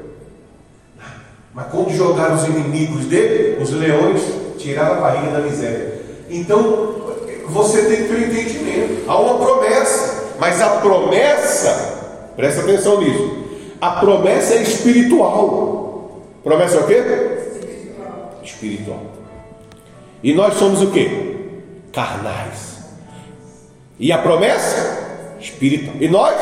Mas 1.58 1.70
quando 1.72 1.90
jogaram 1.90 2.36
os 2.36 2.44
inimigos 2.44 3.06
dele, 3.06 3.58
os 3.60 3.72
leões 3.72 4.22
tiraram 4.60 4.98
a 4.98 5.02
barriga 5.02 5.32
da 5.32 5.40
miséria. 5.40 6.02
Então, 6.30 6.96
você 7.48 7.82
tem 7.86 8.04
que 8.04 8.10
ter 8.10 8.28
entendimento. 8.28 9.10
Há 9.10 9.20
uma 9.20 9.44
promessa, 9.44 10.36
mas 10.40 10.62
a 10.62 10.70
promessa, 10.82 12.34
presta 12.36 12.62
atenção 12.62 13.02
nisso. 13.02 13.44
A 13.82 13.90
promessa 13.90 14.54
é 14.54 14.62
espiritual. 14.62 16.22
Promessa 16.44 16.78
é 16.78 16.80
o 16.80 16.86
quê? 16.86 16.94
Espiritual. 16.94 18.40
espiritual. 18.44 19.02
E 20.22 20.36
nós 20.36 20.54
somos 20.60 20.84
o 20.84 20.92
quê? 20.92 21.38
Carnais. 21.92 22.86
E 24.00 24.12
a 24.12 24.20
promessa? 24.20 25.38
espiritual. 25.40 25.96
E 26.00 26.08
nós, 26.08 26.36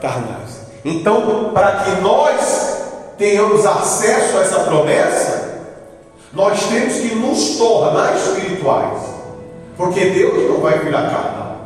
carnais. 0.00 0.60
Então, 0.84 1.52
para 1.54 1.84
que 1.84 2.00
nós 2.00 2.73
tenhamos 3.18 3.64
acesso 3.64 4.38
a 4.38 4.42
essa 4.42 4.60
promessa, 4.60 5.44
nós 6.32 6.58
temos 6.66 6.94
que 6.94 7.14
nos 7.14 7.56
tornar 7.56 8.16
espirituais. 8.16 9.02
Porque 9.76 10.04
Deus 10.06 10.50
não 10.50 10.60
vai 10.60 10.78
virar 10.78 11.10
carnal. 11.10 11.56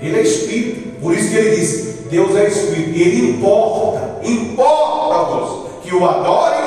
Ele 0.00 0.18
é 0.18 0.22
espírito. 0.22 1.00
Por 1.00 1.14
isso 1.14 1.30
que 1.30 1.36
ele 1.36 1.56
diz: 1.56 1.94
Deus 2.10 2.34
é 2.36 2.48
espírito. 2.48 2.98
Ele 2.98 3.30
importa, 3.30 4.20
importa-vos 4.22 5.70
que 5.82 5.94
o 5.94 6.08
adorem 6.08 6.64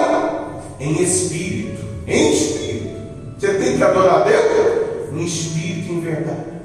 em 0.80 1.02
espírito. 1.02 1.86
Em 2.08 2.32
espírito. 2.32 2.98
Você 3.38 3.54
tem 3.54 3.78
que 3.78 3.84
adorar 3.84 4.24
Deus 4.24 4.88
em 5.14 5.24
espírito 5.24 5.92
e 5.92 5.96
em 5.96 6.00
verdade. 6.00 6.58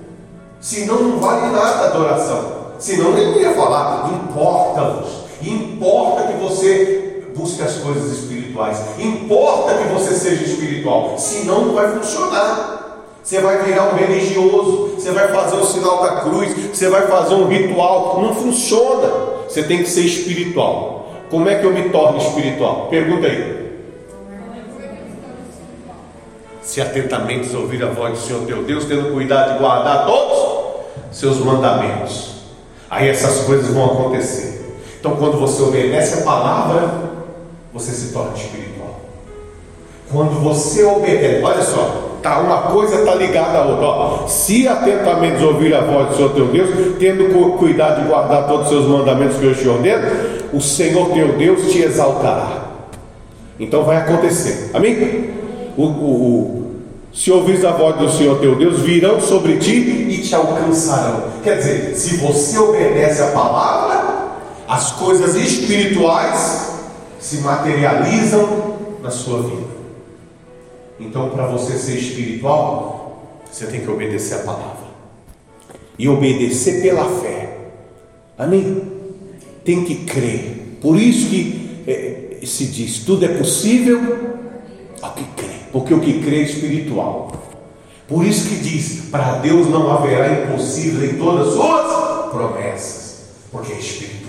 Senão 0.61 1.03
não 1.03 1.19
vale 1.19 1.53
nada 1.53 1.83
a 1.83 1.87
adoração. 1.87 2.63
Senão 2.79 3.17
ele 3.17 3.31
não 3.33 3.41
ia 3.41 3.53
falar, 3.53 4.11
importa-vos. 4.13 5.23
Importa 5.43 6.29
que 6.29 6.35
você 6.35 7.02
busque 7.37 7.63
as 7.63 7.77
coisas 7.77 8.19
espirituais. 8.19 8.79
Importa 8.99 9.75
que 9.75 9.93
você 9.93 10.15
seja 10.15 10.45
espiritual. 10.45 11.17
Senão 11.19 11.67
não 11.67 11.75
vai 11.75 11.91
funcionar. 11.93 12.81
Você 13.23 13.41
vai 13.41 13.63
virar 13.63 13.95
um 13.95 13.97
religioso, 13.97 14.95
você 14.97 15.13
vai 15.13 15.29
fazer 15.29 15.57
o 15.57 15.65
sinal 15.65 16.03
da 16.03 16.23
cruz, 16.23 16.53
você 16.73 16.89
vai 16.89 17.07
fazer 17.07 17.35
um 17.35 17.47
ritual. 17.47 18.21
Não 18.21 18.35
funciona. 18.35 19.09
Você 19.49 19.63
tem 19.63 19.79
que 19.79 19.89
ser 19.89 20.03
espiritual. 20.03 21.13
Como 21.31 21.49
é 21.49 21.55
que 21.55 21.65
eu 21.65 21.73
me 21.73 21.89
torno 21.91 22.19
espiritual? 22.19 22.89
Pergunta 22.89 23.27
aí. 23.27 23.63
Se 26.61 26.81
atentamente 26.81 27.55
ouvir 27.55 27.83
a 27.83 27.89
voz 27.89 28.19
do 28.19 28.27
Senhor 28.27 28.47
teu 28.47 28.63
Deus, 28.65 28.85
tendo 28.85 29.13
cuidado 29.13 29.53
de 29.53 29.59
guardar 29.59 30.07
todos 30.07 30.63
seus 31.13 31.39
mandamentos. 31.39 32.33
Aí 32.91 33.09
essas 33.09 33.45
coisas 33.45 33.73
vão 33.73 33.85
acontecer. 33.87 34.77
Então, 34.99 35.17
quando 35.17 35.39
você 35.39 35.63
obedece 35.63 36.21
a 36.21 36.23
palavra, 36.23 37.13
você 37.73 37.93
se 37.93 38.13
torna 38.13 38.37
espiritual. 38.37 39.01
Quando 40.11 40.43
você 40.43 40.85
obedece, 40.85 41.43
olha 41.43 41.63
só, 41.63 42.19
tá 42.23 42.41
uma 42.41 42.63
coisa 42.71 42.97
está 42.97 43.15
ligada 43.15 43.59
à 43.59 43.65
outra. 43.65 43.87
Ó, 43.87 44.27
se 44.27 44.69
atentamente 44.69 45.43
ouvir 45.43 45.75
a 45.75 45.81
voz 45.81 46.09
do 46.09 46.17
Senhor 46.17 46.33
teu 46.35 46.49
Deus, 46.49 46.69
tendo 46.99 47.57
cuidado 47.57 48.03
de 48.03 48.09
guardar 48.09 48.47
todos 48.47 48.67
os 48.67 48.73
seus 48.73 48.87
mandamentos 48.87 49.39
que 49.39 49.47
eu 49.47 49.55
te 49.55 49.69
ordeno, 49.69 50.07
o 50.53 50.61
Senhor 50.61 51.11
teu 51.11 51.33
Deus 51.39 51.73
te 51.73 51.83
exaltará. 51.83 52.63
Então 53.59 53.85
vai 53.85 53.97
acontecer. 53.97 54.71
Amém? 54.75 55.31
O, 55.77 55.85
o, 55.85 56.63
se 57.15 57.31
ouvires 57.31 57.65
a 57.65 57.71
voz 57.71 57.97
do 57.97 58.11
Senhor 58.11 58.39
teu 58.39 58.55
Deus, 58.55 58.81
virão 58.81 59.19
sobre 59.19 59.57
ti 59.57 59.73
e 60.11 60.19
te 60.23 60.35
alcançarão. 60.35 61.25
Quer 61.43 61.57
dizer, 61.57 61.95
se 61.95 62.17
você 62.17 62.59
obedece 62.59 63.23
a 63.23 63.29
palavra, 63.29 64.03
as 64.69 64.93
coisas 64.93 65.35
espirituais 65.35 66.72
se 67.23 67.39
materializam 67.39 68.99
na 69.03 69.11
sua 69.11 69.43
vida. 69.43 69.73
Então, 71.01 71.31
para 71.31 71.47
você 71.47 71.79
ser 71.79 71.97
espiritual, 71.97 73.41
você 73.51 73.67
tem 73.67 73.81
que 73.81 73.91
obedecer 73.91 74.35
a 74.35 74.39
palavra 74.41 74.93
e 75.99 76.09
obedecer 76.09 76.83
pela 76.83 77.09
fé. 77.21 77.57
Amém? 78.37 78.83
Tem 79.65 79.85
que 79.85 80.05
crer. 80.05 80.79
Por 80.83 80.99
isso 80.99 81.31
que 81.31 81.83
é, 81.87 82.45
se 82.45 82.67
diz: 82.67 82.99
tudo 82.99 83.25
é 83.25 83.29
possível 83.29 83.99
ao 85.01 85.13
que 85.13 85.25
crê 85.37 85.53
porque 85.73 85.95
o 85.95 86.01
que 86.01 86.21
crê 86.21 86.41
é 86.41 86.43
espiritual. 86.43 87.33
Por 88.07 88.25
isso 88.25 88.49
que 88.49 88.57
diz: 88.57 89.07
para 89.11 89.39
Deus 89.39 89.67
não 89.69 89.91
haverá 89.91 90.45
impossível 90.45 91.11
em 91.11 91.15
todas 91.17 91.49
as 91.49 91.55
suas 91.55 92.31
promessas, 92.31 93.25
porque 93.51 93.73
é 93.73 93.79
espiritual. 93.79 94.22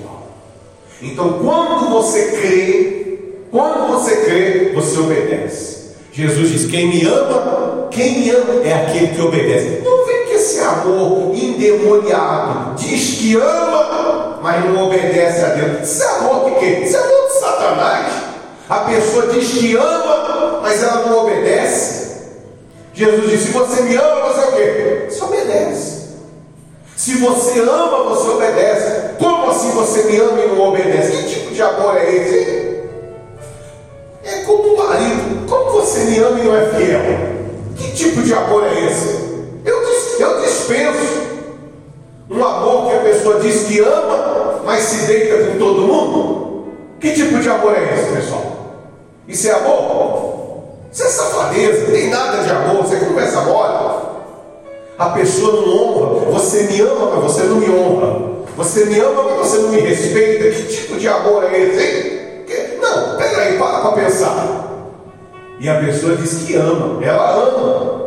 Então, 1.03 1.39
quando 1.43 1.89
você 1.89 2.31
crê, 2.31 3.19
quando 3.51 3.91
você 3.91 4.15
crê, 4.21 4.71
você 4.73 4.99
obedece. 4.99 5.73
Jesus 6.13 6.49
diz: 6.49 6.71
quem 6.71 6.87
me 6.87 7.05
ama, 7.05 7.87
quem 7.91 8.19
me 8.19 8.29
ama 8.29 8.63
é 8.63 8.73
aquele 8.73 9.07
que 9.07 9.21
obedece. 9.21 9.81
Não 9.83 10.05
vem 10.05 10.25
que 10.27 10.33
esse 10.33 10.59
amor 10.61 11.35
endemoniado 11.35 12.75
diz 12.75 13.17
que 13.17 13.35
ama, 13.35 14.39
mas 14.41 14.63
não 14.65 14.85
obedece 14.85 15.43
a 15.43 15.49
Deus. 15.49 15.89
Isso 15.89 16.03
é 16.03 16.07
amor 16.07 16.49
de 16.49 16.59
quê? 16.59 16.81
Isso 16.85 16.95
é 16.95 16.99
amor 16.99 17.27
de 17.27 17.33
Satanás. 17.33 18.13
A 18.69 18.77
pessoa 18.79 19.27
diz 19.27 19.51
que 19.51 19.75
ama, 19.75 20.59
mas 20.61 20.81
ela 20.81 21.07
não 21.07 21.25
obedece. 21.25 22.13
Jesus 22.93 23.29
disse: 23.29 23.45
Se 23.47 23.51
você 23.51 23.81
me 23.81 23.95
ama, 23.95 24.29
você 24.29 24.39
é 24.39 24.45
o 24.45 24.51
quê? 24.51 25.05
Você 25.09 25.23
obedece. 25.23 26.02
Se 26.95 27.15
você 27.17 27.59
ama, 27.59 28.03
você 28.03 28.29
obedece. 28.29 29.13
Como 29.19 29.49
assim 29.49 29.71
você 29.71 30.03
me 30.03 30.17
ama 30.17 30.39
e 30.39 30.47
não 30.47 30.69
obedece? 30.69 31.11
Que 31.11 31.29
tipo 31.29 31.53
de 31.53 31.61
amor 31.61 31.97
é 31.97 32.15
esse? 32.15 32.83
É 34.23 34.43
como 34.45 34.73
um 34.73 34.77
marido. 34.77 35.47
Como 35.49 35.71
você 35.71 35.99
me 36.05 36.17
ama 36.19 36.39
e 36.39 36.43
não 36.43 36.55
é 36.55 36.69
fiel? 36.69 37.01
Que 37.75 37.91
tipo 37.91 38.21
de 38.21 38.33
amor 38.33 38.63
é 38.65 38.85
esse? 38.85 39.33
Eu, 39.65 39.81
eu 40.19 40.41
dispenso 40.41 41.23
um 42.29 42.43
amor 42.43 42.89
que 42.89 42.95
a 42.95 42.99
pessoa 43.01 43.39
diz 43.39 43.63
que 43.63 43.79
ama, 43.79 44.61
mas 44.65 44.83
se 44.83 45.07
deita 45.07 45.51
com 45.51 45.57
todo 45.57 45.81
mundo. 45.81 46.67
Que 46.99 47.11
tipo 47.11 47.39
de 47.39 47.49
amor 47.49 47.75
é 47.75 47.93
esse, 47.93 48.13
pessoal? 48.13 48.53
Isso 49.27 49.47
é 49.47 49.51
amor? 49.51 49.72
Me 56.73 56.81
ama, 56.81 57.11
mas 57.15 57.23
você 57.23 57.43
não 57.43 57.57
me 57.57 57.69
honra. 57.69 58.33
Você 58.57 58.85
me 58.85 58.99
ama, 58.99 59.23
mas 59.23 59.47
você 59.47 59.57
não 59.59 59.69
me 59.69 59.79
respeita. 59.79 60.49
Que 60.49 60.63
tipo 60.63 60.97
de 60.97 61.07
amor 61.07 61.43
é 61.43 61.59
esse? 61.59 62.13
Não, 62.81 63.17
peraí, 63.17 63.57
para 63.57 63.79
para 63.79 63.91
pensar. 64.03 64.63
E 65.59 65.69
a 65.69 65.79
pessoa 65.79 66.15
diz 66.17 66.43
que 66.43 66.55
ama, 66.55 67.03
ela 67.03 67.31
ama, 67.31 68.03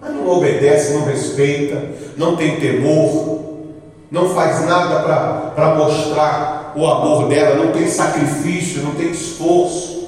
mas 0.00 0.12
não 0.12 0.28
obedece, 0.28 0.92
não 0.92 1.06
respeita, 1.06 1.82
não 2.16 2.36
tem 2.36 2.60
temor, 2.60 3.40
não 4.10 4.28
faz 4.28 4.66
nada 4.66 5.00
para 5.54 5.74
mostrar 5.76 6.74
o 6.76 6.86
amor 6.86 7.28
dela, 7.28 7.56
não 7.56 7.72
tem 7.72 7.86
sacrifício, 7.88 8.82
não 8.82 8.94
tem 8.94 9.10
esforço. 9.10 10.00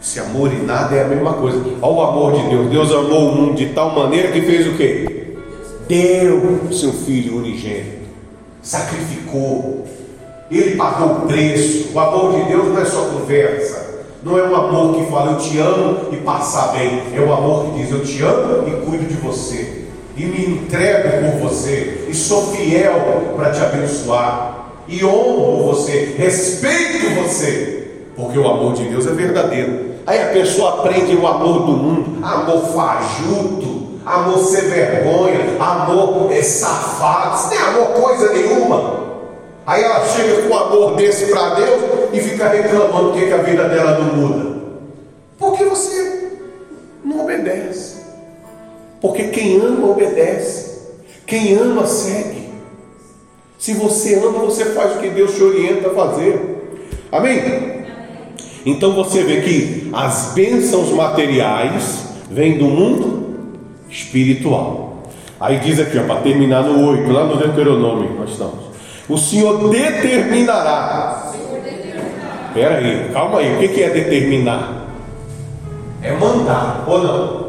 Esse 0.00 0.20
amor 0.20 0.52
e 0.52 0.56
nada 0.56 0.94
é 0.94 1.02
a 1.02 1.08
mesma 1.08 1.32
coisa. 1.32 1.58
Olha 1.82 1.92
o 1.92 2.02
amor 2.02 2.32
de 2.34 2.48
Deus. 2.48 2.70
Deus 2.70 2.92
amou 2.92 3.30
o 3.30 3.34
mundo 3.34 3.54
de 3.54 3.70
tal 3.70 3.90
maneira 3.90 4.30
que 4.30 4.42
fez 4.42 4.66
o 4.68 4.76
quê? 4.76 5.13
Deu 5.86 6.72
seu 6.72 6.92
filho 6.92 7.38
unigênito, 7.38 8.08
sacrificou, 8.62 9.84
ele 10.50 10.76
pagou 10.76 11.08
o 11.08 11.20
preço. 11.26 11.90
O 11.92 11.98
amor 11.98 12.34
de 12.34 12.48
Deus 12.48 12.68
não 12.68 12.80
é 12.80 12.84
só 12.84 13.06
conversa. 13.06 13.84
Não 14.22 14.38
é 14.38 14.48
um 14.48 14.56
amor 14.56 14.94
que 14.94 15.10
fala 15.10 15.32
eu 15.32 15.38
te 15.38 15.58
amo 15.58 16.08
e 16.12 16.16
passar 16.18 16.72
bem. 16.72 17.02
É 17.14 17.20
um 17.20 17.32
amor 17.32 17.66
que 17.66 17.82
diz 17.82 17.90
eu 17.90 18.02
te 18.02 18.22
amo 18.22 18.66
e 18.66 18.86
cuido 18.86 19.04
de 19.04 19.14
você. 19.14 19.84
E 20.16 20.24
me 20.24 20.46
entrego 20.46 21.32
por 21.32 21.50
você. 21.50 22.06
E 22.08 22.14
sou 22.14 22.54
fiel 22.54 23.34
para 23.36 23.50
te 23.50 23.60
abençoar. 23.60 24.70
E 24.88 25.04
honro 25.04 25.64
você. 25.64 26.14
Respeito 26.16 27.22
você. 27.22 27.90
Porque 28.16 28.38
o 28.38 28.48
amor 28.48 28.74
de 28.74 28.84
Deus 28.84 29.06
é 29.06 29.10
verdadeiro. 29.10 29.94
Aí 30.06 30.22
a 30.22 30.26
pessoa 30.26 30.80
aprende 30.80 31.16
o 31.16 31.26
amor 31.26 31.66
do 31.66 31.72
mundo. 31.72 32.24
Amor 32.24 32.60
fajuto. 32.72 33.73
Amor 34.04 34.38
sem 34.38 34.62
vergonha. 34.68 35.56
Amor 35.58 36.30
é 36.32 36.42
safado. 36.42 37.36
Isso 37.36 37.54
não 37.54 37.68
amor 37.68 38.02
coisa 38.02 38.32
nenhuma. 38.32 39.04
Aí 39.66 39.82
ela 39.82 40.06
chega 40.06 40.42
com 40.42 40.54
um 40.54 40.58
amor 40.58 40.96
desse 40.96 41.26
para 41.26 41.54
Deus 41.54 41.82
e 42.12 42.20
fica 42.20 42.48
reclamando 42.48 43.12
que 43.12 43.32
a 43.32 43.38
vida 43.38 43.68
dela 43.68 43.98
não 43.98 44.14
muda. 44.14 44.56
Porque 45.38 45.64
você 45.64 46.28
não 47.02 47.22
obedece. 47.22 47.96
Porque 49.00 49.24
quem 49.28 49.60
ama 49.60 49.90
obedece. 49.90 50.74
Quem 51.26 51.56
ama 51.56 51.86
segue. 51.86 52.44
Se 53.58 53.72
você 53.72 54.16
ama, 54.16 54.40
você 54.40 54.66
faz 54.66 54.96
o 54.96 54.98
que 54.98 55.08
Deus 55.08 55.34
te 55.34 55.42
orienta 55.42 55.88
a 55.88 55.94
fazer. 55.94 56.38
Amém? 57.10 57.84
Então 58.66 58.94
você 58.94 59.22
vê 59.22 59.40
que 59.40 59.90
as 59.94 60.32
bênçãos 60.34 60.90
materiais 60.90 62.04
vêm 62.30 62.58
do 62.58 62.66
mundo 62.66 63.13
espiritual. 63.94 65.04
Aí 65.38 65.58
diz 65.58 65.78
aqui, 65.78 65.98
para 66.00 66.16
terminar 66.16 66.64
no 66.64 66.90
8, 66.90 67.12
lá 67.12 67.24
no 67.24 67.36
Deuteronômio, 67.36 68.16
nós 68.18 68.30
estamos. 68.30 68.64
O 69.08 69.16
Senhor 69.16 69.70
determinará. 69.70 71.32
Espera 72.48 72.78
aí, 72.78 73.10
calma 73.12 73.38
aí. 73.38 73.54
O 73.54 73.68
que 73.68 73.82
é 73.82 73.90
determinar? 73.90 74.86
É 76.02 76.12
mandar 76.12 76.84
ou 76.86 77.02
não? 77.02 77.44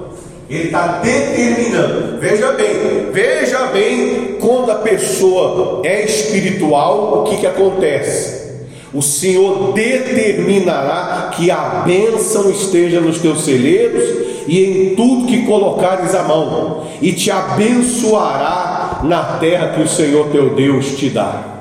Ele 0.50 0.66
está 0.66 1.00
determinando. 1.00 2.20
Veja 2.20 2.52
bem, 2.52 3.12
veja 3.12 3.66
bem 3.68 4.38
quando 4.40 4.72
a 4.72 4.76
pessoa 4.76 5.82
é 5.84 6.04
espiritual, 6.06 7.22
o 7.22 7.24
que, 7.24 7.38
que 7.38 7.48
acontece? 7.48 8.46
O 8.94 9.02
Senhor 9.02 9.74
determinará 9.74 11.32
que 11.36 11.50
a 11.50 11.84
bênção 11.86 12.50
esteja 12.50 13.00
nos 13.02 13.20
teus 13.20 13.44
celeiros 13.44 14.25
e 14.48 14.64
em 14.92 14.96
tudo 14.96 15.28
que 15.28 15.46
colocares 15.46 16.14
a 16.14 16.24
mão, 16.24 16.84
e 17.02 17.12
te 17.14 17.32
abençoará 17.32 19.02
na 19.04 19.24
terra 19.40 19.70
que 19.70 19.82
o 19.82 19.88
Senhor 19.88 20.28
teu 20.28 20.56
Deus 20.56 20.98
te 20.98 21.10
dá. 21.10 21.56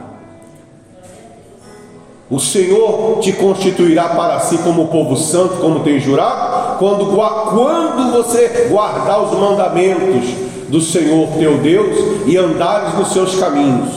O 2.31 2.41
Senhor 2.41 3.19
te 3.21 3.33
constituirá 3.33 4.09
para 4.09 4.41
si 4.41 4.59
como 4.59 4.89
povo 4.89 5.17
santo, 5.17 5.57
como 5.61 5.81
tem 5.81 6.01
jurado, 6.01 6.79
quando, 6.79 7.07
quando 7.07 8.13
você 8.13 8.69
guardar 8.71 9.23
os 9.23 9.39
mandamentos 9.39 10.45
do 10.69 10.81
Senhor 10.81 11.29
teu 11.39 11.59
Deus 11.59 12.27
e 12.27 12.37
andares 12.37 12.95
nos 12.99 13.13
seus 13.13 13.37
caminhos. 13.37 13.91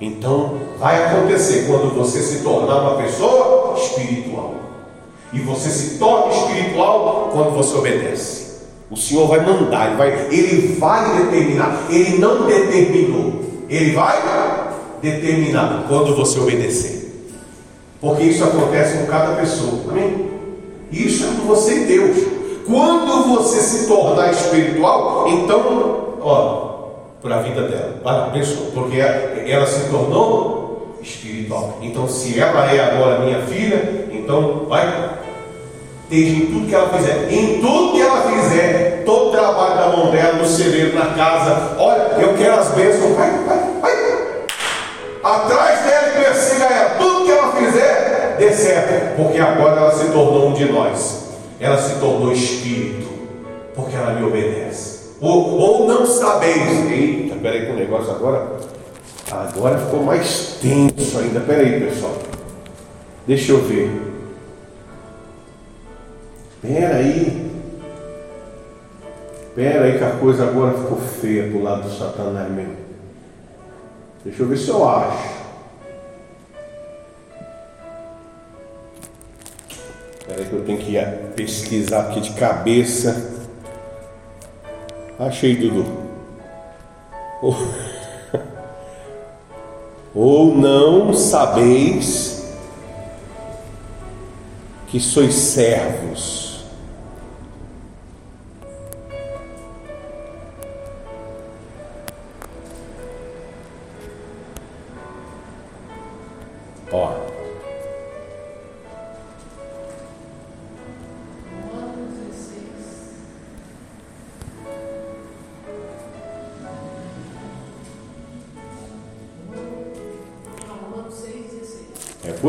Então, 0.00 0.54
vai 0.78 1.04
acontecer 1.04 1.66
quando 1.66 1.94
você 1.94 2.20
se 2.20 2.42
tornar 2.42 2.80
uma 2.80 3.02
pessoa 3.02 3.76
espiritual. 3.76 4.59
E 5.32 5.40
você 5.40 5.68
se 5.70 5.98
torna 5.98 6.32
espiritual 6.32 7.30
quando 7.32 7.50
você 7.50 7.76
obedece. 7.76 8.50
O 8.90 8.96
Senhor 8.96 9.28
vai 9.28 9.40
mandar, 9.46 9.88
ele 9.88 9.96
vai, 9.96 10.28
ele 10.30 10.76
vai 10.78 11.18
determinar. 11.18 11.86
Ele 11.88 12.18
não 12.18 12.46
determinou, 12.46 13.44
ele 13.68 13.92
vai 13.92 14.20
determinar 15.00 15.84
quando 15.88 16.16
você 16.16 16.40
obedecer. 16.40 17.00
Porque 18.00 18.24
isso 18.24 18.42
acontece 18.42 18.98
com 18.98 19.06
cada 19.06 19.36
pessoa. 19.36 19.82
Amém? 19.88 20.30
Isso 20.90 21.24
é 21.24 21.28
com 21.28 21.46
você 21.46 21.82
e 21.82 21.84
Deus. 21.84 22.16
Quando 22.66 23.36
você 23.36 23.60
se 23.60 23.86
tornar 23.86 24.32
espiritual, 24.32 25.28
então, 25.28 26.16
ó, 26.20 26.70
para 27.22 27.36
a 27.36 27.42
vida 27.42 27.62
dela, 27.68 28.00
para 28.02 28.26
a 28.26 28.30
pessoa, 28.30 28.70
porque 28.72 28.98
ela 28.98 29.66
se 29.66 29.88
tornou 29.88 30.98
espiritual. 31.02 31.78
Então, 31.82 32.08
se 32.08 32.38
ela 32.38 32.72
é 32.72 32.80
agora 32.80 33.20
minha 33.20 33.42
filha, 33.42 34.08
então 34.10 34.66
vai 34.68 35.09
em 36.10 36.46
tudo 36.46 36.66
que 36.66 36.74
ela 36.74 36.88
fizer. 36.88 37.32
Em 37.32 37.60
tudo 37.60 37.92
que 37.92 38.00
ela 38.00 38.22
fizer, 38.22 39.02
todo 39.06 39.28
o 39.28 39.30
trabalho 39.30 39.76
da 39.76 39.96
mão 39.96 40.10
dela, 40.10 40.38
no 40.38 40.46
celeiro, 40.46 40.94
na 40.94 41.06
casa. 41.14 41.76
Olha, 41.78 42.02
eu 42.18 42.36
quero 42.36 42.54
as 42.54 42.68
bênçãos. 42.68 43.16
Vai, 43.16 43.30
vai, 43.46 43.58
vai. 43.80 44.10
Atrás 45.22 45.80
dela 45.84 46.08
e 46.08 46.24
persiga 46.24 46.64
ela. 46.64 46.90
Tudo 46.98 47.24
que 47.24 47.30
ela 47.30 47.52
fizer, 47.52 48.36
dê 48.38 48.52
certo. 48.52 49.16
Porque 49.16 49.38
agora 49.38 49.80
ela 49.80 49.92
se 49.92 50.06
tornou 50.06 50.48
um 50.48 50.52
de 50.52 50.64
nós. 50.72 51.30
Ela 51.60 51.78
se 51.78 52.00
tornou 52.00 52.32
espírito. 52.32 53.08
Porque 53.74 53.94
ela 53.94 54.12
me 54.12 54.26
obedece. 54.26 55.10
Ou, 55.20 55.58
ou 55.58 55.86
não 55.86 56.06
sabeis. 56.06 56.90
Eita, 56.90 57.36
peraí 57.36 57.66
com 57.66 57.72
o 57.74 57.76
negócio 57.76 58.10
agora. 58.10 58.56
Agora 59.30 59.78
ficou 59.78 60.02
mais 60.02 60.56
tenso 60.60 61.18
ainda. 61.18 61.38
Peraí, 61.40 61.80
pessoal. 61.80 62.16
Deixa 63.26 63.52
eu 63.52 63.58
ver. 63.58 64.09
Espera 66.62 66.96
aí. 66.96 67.50
Espera 69.48 69.84
aí 69.84 69.96
que 69.96 70.04
a 70.04 70.10
coisa 70.10 70.44
agora 70.46 70.76
ficou 70.76 70.98
feia 70.98 71.48
do 71.48 71.62
lado 71.62 71.82
do 71.84 71.90
Satanás 71.90 72.52
mesmo. 72.52 72.76
Deixa 74.22 74.42
eu 74.42 74.46
ver 74.46 74.58
se 74.58 74.68
eu 74.68 74.86
acho. 74.86 75.40
Espera 80.20 80.40
aí 80.40 80.46
que 80.46 80.52
eu 80.52 80.64
tenho 80.66 80.78
que 80.78 80.98
pesquisar 81.34 82.00
aqui 82.00 82.20
de 82.20 82.32
cabeça. 82.34 83.40
Achei, 85.18 85.56
Dudu. 85.56 85.86
Ou, 87.40 87.56
ou 90.14 90.54
não 90.54 91.14
sabeis 91.14 92.52
que 94.88 95.00
sois 95.00 95.32
servos 95.32 96.49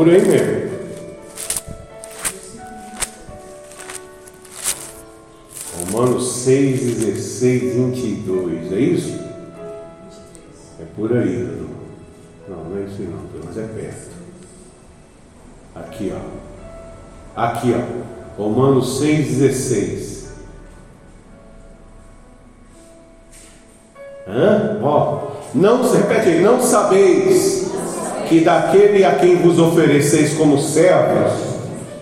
Por 0.02 0.10
aí 0.10 0.20
mesmo. 0.20 0.41
Romanos 0.41 0.41
que 28.32 28.40
daquele 28.40 29.04
a 29.04 29.16
quem 29.16 29.36
vos 29.36 29.58
ofereceis 29.58 30.32
como 30.32 30.56
servos 30.56 31.32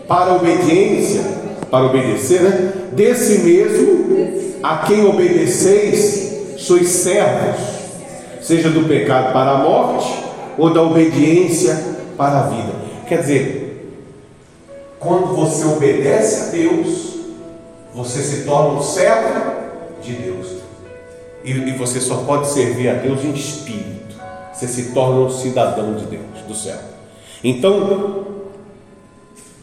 para 0.06 0.36
obediência, 0.36 1.22
para 1.68 1.86
obedecer, 1.86 2.40
né? 2.42 2.72
Desse 2.92 3.40
mesmo 3.40 4.38
a 4.62 4.78
quem 4.86 5.04
obedeceis, 5.04 6.54
sois 6.56 6.88
servos. 6.88 7.58
seja 8.42 8.70
do 8.70 8.86
pecado 8.86 9.32
para 9.32 9.50
a 9.50 9.58
morte 9.58 10.24
ou 10.56 10.72
da 10.72 10.80
obediência 10.82 11.76
para 12.16 12.40
a 12.40 12.42
vida. 12.42 12.74
Quer 13.08 13.22
dizer, 13.22 13.96
quando 15.00 15.34
você 15.34 15.64
obedece 15.64 16.42
a 16.42 16.52
Deus, 16.52 17.16
você 17.92 18.22
se 18.22 18.44
torna 18.44 18.78
um 18.78 18.82
servo 18.82 19.50
de 20.00 20.12
Deus. 20.12 20.46
E, 21.44 21.50
e 21.50 21.72
você 21.76 22.00
só 22.00 22.18
pode 22.18 22.48
servir 22.48 22.88
a 22.88 22.94
Deus 22.94 23.24
em 23.24 23.32
espírito. 23.32 23.99
Você 24.52 24.66
se 24.66 24.92
torna 24.92 25.20
um 25.20 25.30
cidadão 25.30 25.94
de 25.94 26.04
Deus, 26.06 26.42
do 26.46 26.54
céu. 26.54 26.78
Então, 27.42 28.24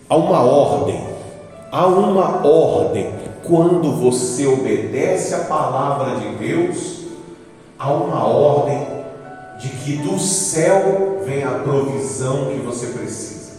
há 0.10 0.16
uma 0.16 0.42
ordem, 0.42 1.04
há 1.72 1.86
uma 1.88 2.46
ordem. 2.46 3.12
Quando 3.44 3.92
você 3.92 4.46
obedece 4.46 5.34
a 5.34 5.40
palavra 5.40 6.20
de 6.20 6.36
Deus, 6.36 7.06
há 7.78 7.92
uma 7.92 8.26
ordem 8.26 8.98
de 9.60 9.70
que 9.70 9.98
do 9.98 10.20
céu 10.20 11.22
vem 11.26 11.44
a 11.44 11.52
provisão 11.52 12.48
que 12.48 12.60
você 12.60 12.88
precisa, 12.88 13.52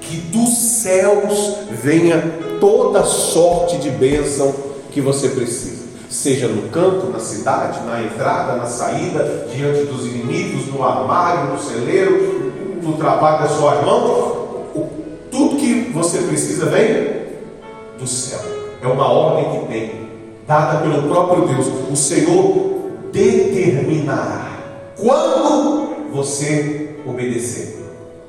que 0.00 0.16
dos 0.16 0.56
céus 0.56 1.56
venha 1.82 2.22
toda 2.60 3.04
sorte 3.04 3.78
de 3.78 3.90
bênção 3.90 4.54
que 4.90 5.00
você 5.00 5.28
precisa, 5.28 5.77
seja 6.18 6.48
no 6.48 6.68
campo, 6.70 7.12
na 7.12 7.20
cidade, 7.20 7.78
na 7.86 8.02
entrada, 8.02 8.56
na 8.56 8.66
saída, 8.66 9.46
diante 9.54 9.84
dos 9.84 10.04
inimigos, 10.04 10.66
no 10.66 10.82
armário, 10.82 11.52
no 11.52 11.60
celeiro, 11.60 12.80
no 12.82 12.94
trabalho 12.94 13.44
das 13.44 13.52
suas 13.52 13.84
mãos, 13.84 14.72
tudo 15.30 15.56
que 15.56 15.92
você 15.94 16.18
precisa 16.22 16.66
vem 16.66 17.28
do 17.96 18.04
céu. 18.04 18.40
É 18.82 18.86
uma 18.88 19.08
ordem 19.08 19.60
que 19.60 19.66
tem, 19.68 20.08
dada 20.44 20.80
pelo 20.80 21.08
próprio 21.08 21.46
Deus. 21.46 21.68
O 21.88 21.94
Senhor 21.94 22.90
determinará 23.12 24.58
quando 24.96 26.10
você 26.12 26.96
obedecer. 27.06 27.78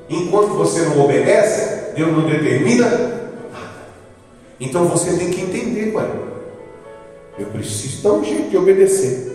Enquanto 0.08 0.49
você 0.49 0.82
não 0.82 1.06
obedece, 1.06 1.95
Deus 1.95 2.12
não 2.12 2.21
determina 2.28 2.86
nada. 2.86 3.88
Então 4.60 4.86
você 4.86 5.17
tem 5.17 5.32
que 5.32 5.41
entender, 5.41 5.91
pai. 5.91 6.30
Eu 7.39 7.47
preciso 7.47 8.04
dar 8.04 8.13
um 8.13 8.23
jeito 8.23 8.49
de 8.49 8.58
obedecer. 8.58 9.30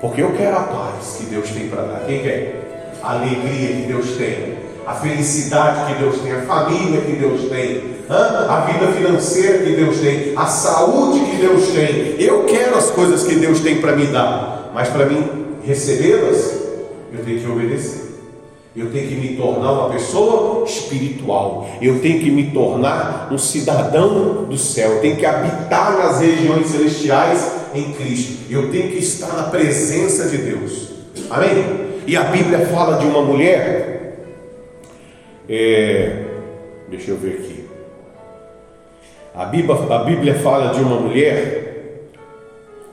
Porque 0.00 0.22
eu 0.22 0.32
quero 0.32 0.56
a 0.56 0.60
paz 0.60 1.16
que 1.18 1.26
Deus 1.26 1.50
tem 1.50 1.68
para 1.68 1.82
dar. 1.82 2.06
Quem 2.06 2.22
quer? 2.22 2.96
A 3.02 3.14
alegria 3.14 3.76
que 3.76 3.86
Deus 3.86 4.16
tem. 4.16 4.56
A 4.86 4.94
felicidade 4.94 5.92
que 5.92 6.00
Deus 6.00 6.20
tem. 6.20 6.32
A 6.32 6.42
família 6.42 7.00
que 7.02 7.12
Deus 7.12 7.48
tem. 7.50 7.98
A 8.08 8.60
vida 8.60 8.92
financeira 8.92 9.58
que 9.58 9.76
Deus 9.76 9.98
tem. 9.98 10.32
A 10.36 10.46
saúde 10.46 11.20
que 11.30 11.36
Deus 11.36 11.68
tem. 11.68 12.16
Eu 12.18 12.44
quero 12.44 12.76
as 12.78 12.90
coisas 12.90 13.24
que 13.24 13.34
Deus 13.34 13.60
tem 13.60 13.80
para 13.80 13.94
me 13.94 14.06
dar. 14.06 14.70
Mas 14.72 14.88
para 14.88 15.04
mim 15.06 15.46
recebê-las, 15.62 16.54
eu 17.12 17.24
tenho 17.24 17.40
que 17.40 17.50
obedecer. 17.50 18.07
Eu 18.78 18.92
tenho 18.92 19.08
que 19.08 19.14
me 19.16 19.36
tornar 19.36 19.72
uma 19.72 19.90
pessoa 19.90 20.64
espiritual. 20.64 21.68
Eu 21.82 22.00
tenho 22.00 22.20
que 22.20 22.30
me 22.30 22.52
tornar 22.52 23.28
um 23.28 23.36
cidadão 23.36 24.44
do 24.44 24.56
céu. 24.56 24.92
Eu 24.92 25.00
tenho 25.00 25.16
que 25.16 25.26
habitar 25.26 25.98
nas 25.98 26.20
regiões 26.20 26.68
celestiais 26.68 27.56
em 27.74 27.92
Cristo. 27.92 28.44
Eu 28.48 28.70
tenho 28.70 28.88
que 28.90 28.98
estar 28.98 29.34
na 29.34 29.42
presença 29.44 30.28
de 30.28 30.38
Deus. 30.38 30.90
Amém? 31.28 31.88
E 32.06 32.16
a 32.16 32.22
Bíblia 32.24 32.66
fala 32.66 32.98
de 32.98 33.06
uma 33.06 33.20
mulher. 33.20 34.16
É, 35.48 36.24
deixa 36.88 37.10
eu 37.10 37.16
ver 37.16 37.32
aqui. 37.32 37.64
A 39.34 39.44
Bíblia, 39.46 39.74
a 39.74 40.04
Bíblia 40.04 40.34
fala 40.36 40.72
de 40.72 40.80
uma 40.80 41.00
mulher 41.00 42.04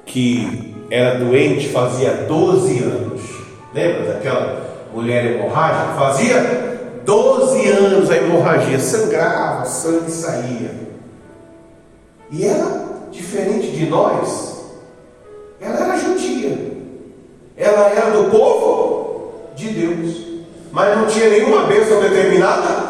que 0.04 0.74
era 0.90 1.20
doente 1.20 1.70
fazia 1.70 2.12
12 2.28 2.84
anos. 2.84 3.22
Lembra 3.72 4.14
daquela 4.14 4.65
mulher 4.96 5.26
hemorrágica? 5.26 5.94
Fazia 6.00 7.02
12 7.04 7.68
anos 7.68 8.10
a 8.10 8.18
hemorragia, 8.18 8.80
sangrava, 8.80 9.66
sangue 9.66 10.10
saía. 10.10 10.72
E 12.32 12.46
ela, 12.46 13.08
diferente 13.12 13.68
de 13.68 13.86
nós, 13.88 14.64
ela 15.60 15.80
era 15.80 15.98
judia. 15.98 16.76
Ela 17.56 17.90
era 17.90 18.10
do 18.10 18.30
povo 18.32 19.34
de 19.56 19.70
Deus. 19.70 20.26
Mas 20.72 20.98
não 20.98 21.08
tinha 21.08 21.30
nenhuma 21.30 21.64
bênção 21.64 22.02
determinada 22.02 22.86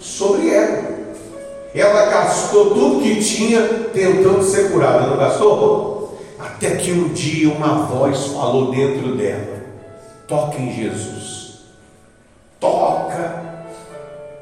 sobre 0.00 0.50
ela. 0.52 0.84
Ela 1.74 2.06
gastou 2.06 2.70
tudo 2.70 3.02
que 3.02 3.16
tinha 3.16 3.62
tentando 3.92 4.42
ser 4.42 4.70
curada, 4.70 5.08
não 5.08 5.16
gastou? 5.16 6.18
Até 6.38 6.76
que 6.76 6.92
um 6.92 7.08
dia 7.08 7.52
uma 7.52 7.86
voz 7.86 8.26
falou 8.28 8.70
dentro 8.70 9.16
dela: 9.16 9.53
toca 10.26 10.58
em 10.58 10.72
Jesus. 10.72 11.60
Toca, 12.60 13.66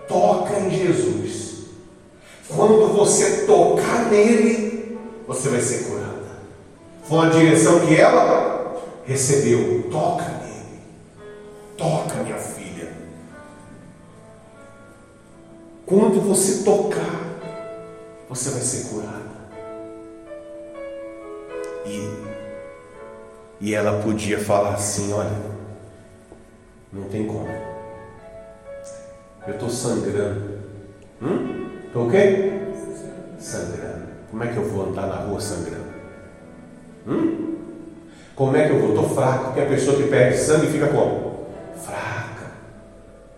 toca 0.09 0.59
em 0.61 0.71
Jesus. 0.71 1.67
Quando 2.49 2.93
você 2.93 3.47
tocar 3.47 4.11
nele, 4.11 4.99
você 5.27 5.49
vai 5.49 5.61
ser 5.61 5.85
curada. 5.85 6.13
Foi 7.05 7.27
a 7.27 7.31
direção 7.31 7.87
que 7.87 7.97
ela 7.97 8.77
recebeu. 9.05 9.89
Toca 9.91 10.25
nele. 10.25 10.81
Toca, 11.77 12.23
minha 12.23 12.37
filha. 12.37 12.93
Quando 15.87 16.21
você 16.21 16.63
tocar, 16.63 17.23
você 18.29 18.51
vai 18.51 18.63
ser 18.63 18.89
curada. 18.89 19.33
E, 21.85 22.09
e 23.61 23.75
ela 23.75 24.03
podia 24.03 24.39
falar 24.39 24.75
assim: 24.75 25.13
olha, 25.13 25.62
não 26.93 27.05
tem 27.05 27.27
como. 27.27 27.49
Eu 29.47 29.55
estou 29.55 29.71
sangrando. 29.71 30.59
Hum? 31.21 31.69
Estou 31.87 32.07
o 32.07 32.11
quê? 32.11 32.53
Sangrando. 33.39 34.03
Como 34.31 34.45
é 34.45 34.49
que 34.49 34.57
eu 34.57 34.69
vou 34.69 34.89
andar 34.89 35.07
na 35.07 35.17
rua 35.17 35.41
sangrando? 35.41 35.93
Hum? 37.07 37.57
Como 38.37 38.57
é 38.57 38.67
que 38.67 38.73
eu 38.73 38.81
vou? 38.81 38.89
Estou 38.91 39.09
fraco. 39.09 39.45
Porque 39.47 39.61
a 39.61 39.67
pessoa 39.67 39.97
que 39.97 40.09
perde 40.09 40.39
sangue 40.39 40.67
fica 40.69 40.89
como? 40.89 41.47
Fraca. 41.77 42.53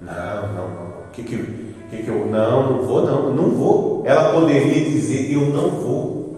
Não, 0.00 0.52
não, 0.52 0.68
não. 0.68 0.86
O 1.04 1.10
que 1.12 1.22
que, 1.22 1.74
que 1.90 2.02
que 2.02 2.08
eu. 2.08 2.26
Não, 2.26 2.72
não 2.72 2.82
vou, 2.82 3.06
não. 3.06 3.34
Não 3.34 3.50
vou. 3.50 4.02
Ela 4.04 4.32
poderia 4.32 4.84
dizer: 4.84 5.32
eu 5.32 5.46
não 5.46 5.70
vou. 5.70 6.36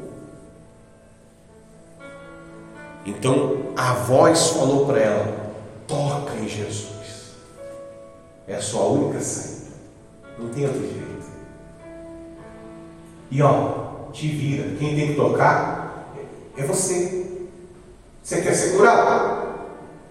Então 3.05 3.57
a 3.77 3.95
voz 3.95 4.51
falou 4.51 4.87
para 4.87 5.01
ela: 5.01 5.53
toca 5.87 6.35
em 6.37 6.49
Jesus. 6.49 6.96
É 8.49 8.55
a 8.55 8.63
sua 8.63 8.85
única 8.87 9.21
saída. 9.21 9.73
Não 10.39 10.49
tem 10.51 10.67
outro 10.67 10.81
jeito. 10.81 11.07
E 13.31 13.43
ó, 13.43 14.11
te 14.13 14.29
vira. 14.29 14.77
Quem 14.79 14.95
tem 14.95 15.09
que 15.09 15.15
tocar 15.15 16.13
é 16.57 16.63
você. 16.63 17.27
Você 18.23 18.41
quer 18.43 18.55
segurar? 18.55 19.67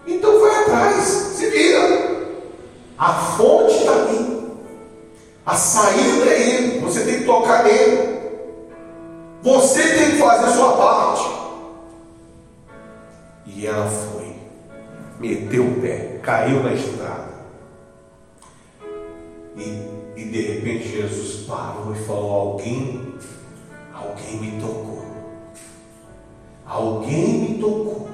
Então 0.06 0.40
vai 0.40 0.62
atrás, 0.62 1.04
se 1.04 1.50
vira. 1.50 2.06
A 2.98 3.12
fonte 3.12 3.74
está 3.74 3.92
ali. 3.92 4.46
A 5.44 5.54
saída 5.54 6.26
é 6.26 6.40
ele. 6.40 6.80
Você 6.80 7.04
tem 7.04 7.18
que 7.20 7.24
tocar 7.24 7.64
nele. 7.64 8.16
Você 9.42 9.82
tem 9.94 10.10
que 10.12 10.18
fazer 10.18 10.46
a 10.46 10.52
sua 10.52 10.76
parte. 10.76 11.36
E 13.46 13.66
ela 13.66 13.88
foi, 13.88 14.34
meteu 15.20 15.64
o 15.64 15.80
pé, 15.80 16.18
caiu 16.22 16.62
na 16.62 16.74
estrada. 16.74 17.35
E, 19.56 20.20
e 20.20 20.24
de 20.24 20.40
repente 20.40 20.88
Jesus 20.88 21.46
parou 21.46 21.92
e 21.92 21.98
falou: 22.04 22.30
Alguém, 22.32 23.14
alguém 23.92 24.40
me 24.40 24.60
tocou. 24.60 25.04
Alguém 26.66 27.38
me 27.38 27.58
tocou. 27.58 28.08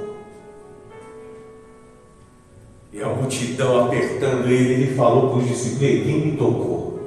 E 2.93 3.03
a 3.03 3.09
multidão 3.09 3.87
apertando 3.87 4.49
ele, 4.49 4.85
ele 4.85 4.95
falou 4.95 5.31
para 5.31 5.39
os 5.39 5.49
discípulos: 5.49 5.79
Quem 5.81 6.27
me 6.27 6.37
tocou? 6.37 7.01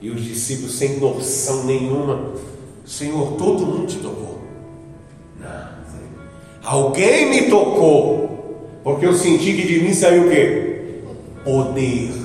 E 0.00 0.10
os 0.10 0.22
discípulos, 0.22 0.74
sem 0.74 1.00
noção 1.00 1.64
nenhuma, 1.64 2.34
Senhor, 2.86 3.32
todo 3.32 3.66
mundo 3.66 3.86
te 3.86 3.98
tocou. 3.98 4.38
Alguém 6.68 7.30
me 7.30 7.48
tocou, 7.48 8.68
porque 8.84 9.06
eu 9.06 9.14
senti 9.14 9.54
que 9.54 9.66
de 9.66 9.80
mim 9.80 9.94
saiu 9.94 10.26
o 10.26 10.30
quê? 10.30 11.00
Poder. 11.42 12.17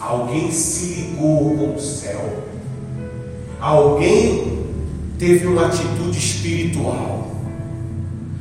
Alguém 0.00 0.50
se 0.50 1.00
ligou 1.00 1.56
com 1.56 1.74
o 1.74 1.80
céu. 1.80 2.20
Alguém 3.60 4.66
teve 5.18 5.46
uma 5.46 5.66
atitude 5.66 6.18
espiritual. 6.18 7.30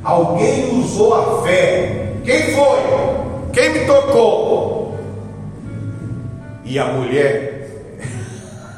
Alguém 0.03 0.79
usou 0.79 1.13
a 1.13 1.43
fé. 1.43 2.13
Quem 2.23 2.53
foi? 2.53 3.51
Quem 3.51 3.73
me 3.73 3.85
tocou? 3.85 4.97
E 6.63 6.79
a 6.79 6.85
mulher 6.85 7.69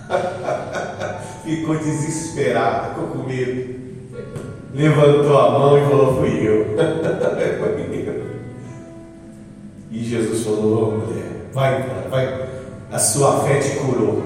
ficou 1.46 1.78
desesperada, 1.78 2.90
ficou 2.90 3.08
com 3.08 3.28
medo 3.28 3.82
levantou 4.74 5.38
a 5.38 5.52
mão 5.52 5.78
e 5.78 5.90
falou: 5.90 6.16
Fui 6.18 6.48
eu. 6.48 6.76
E 9.92 10.06
Jesus 10.06 10.46
falou: 10.46 11.00
mulher, 11.00 11.50
vai, 11.52 11.84
vai, 12.10 12.41
a 12.92 13.00
sua 13.00 13.42
fé 13.42 13.60
te 13.60 13.78
curou, 13.78 14.22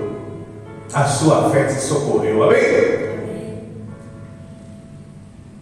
a 0.93 1.06
sua 1.06 1.49
fé 1.51 1.65
te 1.65 1.80
socorreu, 1.80 2.43
amém? 2.43 3.06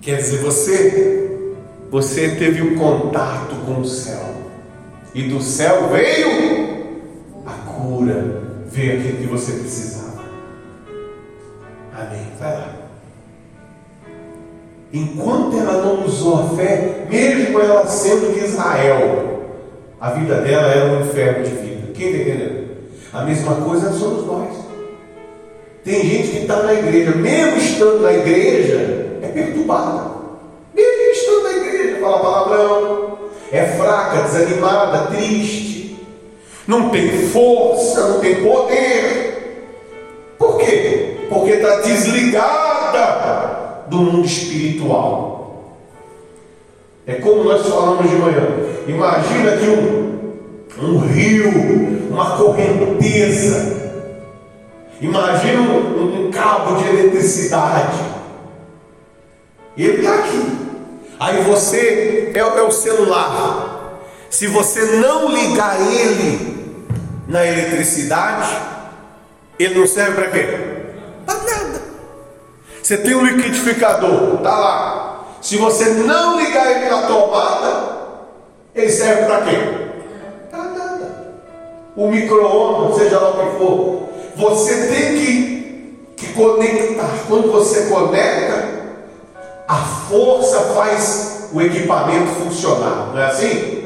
Quer 0.01 0.17
dizer, 0.17 0.37
você, 0.39 1.55
você 1.89 2.29
teve 2.35 2.61
um 2.61 2.77
contato 2.77 3.55
com 3.65 3.81
o 3.81 3.85
céu, 3.85 4.33
e 5.13 5.23
do 5.23 5.41
céu 5.41 5.89
veio 5.89 6.83
a 7.45 7.51
cura, 7.69 8.41
veio 8.67 8.99
aquilo 8.99 9.17
que 9.17 9.27
você 9.27 9.51
precisava. 9.53 10.23
Amém. 11.95 12.27
Vai 12.39 12.51
lá. 12.51 12.75
Enquanto 14.91 15.57
ela 15.57 15.83
não 15.83 16.05
usou 16.05 16.39
a 16.39 16.55
fé, 16.55 17.07
mesmo 17.09 17.59
ela 17.59 17.85
sendo 17.87 18.33
de 18.33 18.45
Israel, 18.45 19.43
a 19.99 20.11
vida 20.11 20.41
dela 20.41 20.67
era 20.67 20.85
um 20.93 21.01
inferno 21.01 21.43
de 21.43 21.51
vida. 21.51 21.93
Quem 21.93 22.07
está 22.07 22.21
entendendo? 22.21 22.52
A 23.13 23.21
mesma 23.21 23.55
coisa 23.57 23.93
somos 23.93 24.25
nós. 24.25 24.57
Tem 25.83 26.01
gente 26.01 26.29
que 26.29 26.37
está 26.39 26.63
na 26.63 26.73
igreja, 26.73 27.11
mesmo 27.11 27.57
estando 27.57 28.01
na 28.01 28.11
igreja, 28.11 29.19
é 29.21 29.27
perturbada. 29.27 30.13
Mesmo 30.73 31.11
estando 31.11 31.43
na 31.43 31.51
igreja, 31.51 32.01
fala 32.01 32.19
palavrão, 32.19 33.19
é 33.51 33.65
fraca, 33.65 34.23
desanimada, 34.23 35.11
triste, 35.11 35.95
não 36.65 36.89
tem 36.89 37.27
força, 37.27 38.07
não 38.07 38.19
tem 38.19 38.43
poder. 38.43 39.69
Por 40.39 40.57
quê? 40.57 41.17
Porque 41.29 41.51
está 41.51 41.81
desligada 41.81 43.83
do 43.89 43.97
mundo 43.97 44.25
espiritual. 44.25 45.43
É 47.05 47.15
como 47.15 47.43
nós 47.43 47.67
falamos 47.67 48.09
de 48.09 48.15
manhã. 48.15 48.47
Imagina 48.87 49.57
que 49.57 49.67
um, 49.67 50.02
um 50.77 50.99
rio, 50.99 52.09
uma 52.09 52.37
correnteza. 52.37 53.81
Imagina 54.99 55.61
um, 55.61 56.27
um 56.27 56.31
cabo 56.31 56.75
de 56.77 56.87
eletricidade. 56.87 57.99
Ele 59.77 59.97
está 59.97 60.15
aqui. 60.15 60.57
Aí 61.19 61.43
você 61.43 62.31
é, 62.33 62.39
é 62.39 62.61
o 62.61 62.71
celular. 62.71 63.99
Se 64.29 64.47
você 64.47 64.97
não 64.97 65.29
ligar 65.29 65.79
ele 65.79 66.85
na 67.27 67.45
eletricidade, 67.45 68.55
ele 69.59 69.79
não 69.79 69.87
serve 69.87 70.13
para 70.13 70.27
quê? 70.31 70.59
Para 71.25 71.35
nada. 71.35 71.81
Você 72.81 72.97
tem 72.97 73.15
um 73.15 73.25
liquidificador, 73.25 74.37
tá 74.37 74.57
lá. 74.57 75.25
Se 75.41 75.57
você 75.57 75.85
não 75.85 76.39
ligar 76.39 76.71
ele 76.71 76.89
na 76.89 77.03
tomada, 77.03 77.93
ele 78.73 78.89
serve 78.89 79.25
para 79.25 79.41
quê? 79.41 79.82
O 81.95 82.07
micro-ondas, 82.09 82.97
seja 82.97 83.19
lá 83.19 83.29
o 83.29 83.51
que 83.51 83.57
for, 83.57 84.09
você 84.35 84.87
tem 84.87 85.17
que, 85.17 85.99
que 86.17 86.33
conectar. 86.33 87.09
Quando 87.27 87.51
você 87.51 87.87
conecta, 87.89 88.83
a 89.67 89.75
força 89.75 90.59
faz 90.73 91.49
o 91.53 91.61
equipamento 91.61 92.31
funcionar, 92.31 93.11
não 93.13 93.19
é 93.19 93.25
assim? 93.25 93.83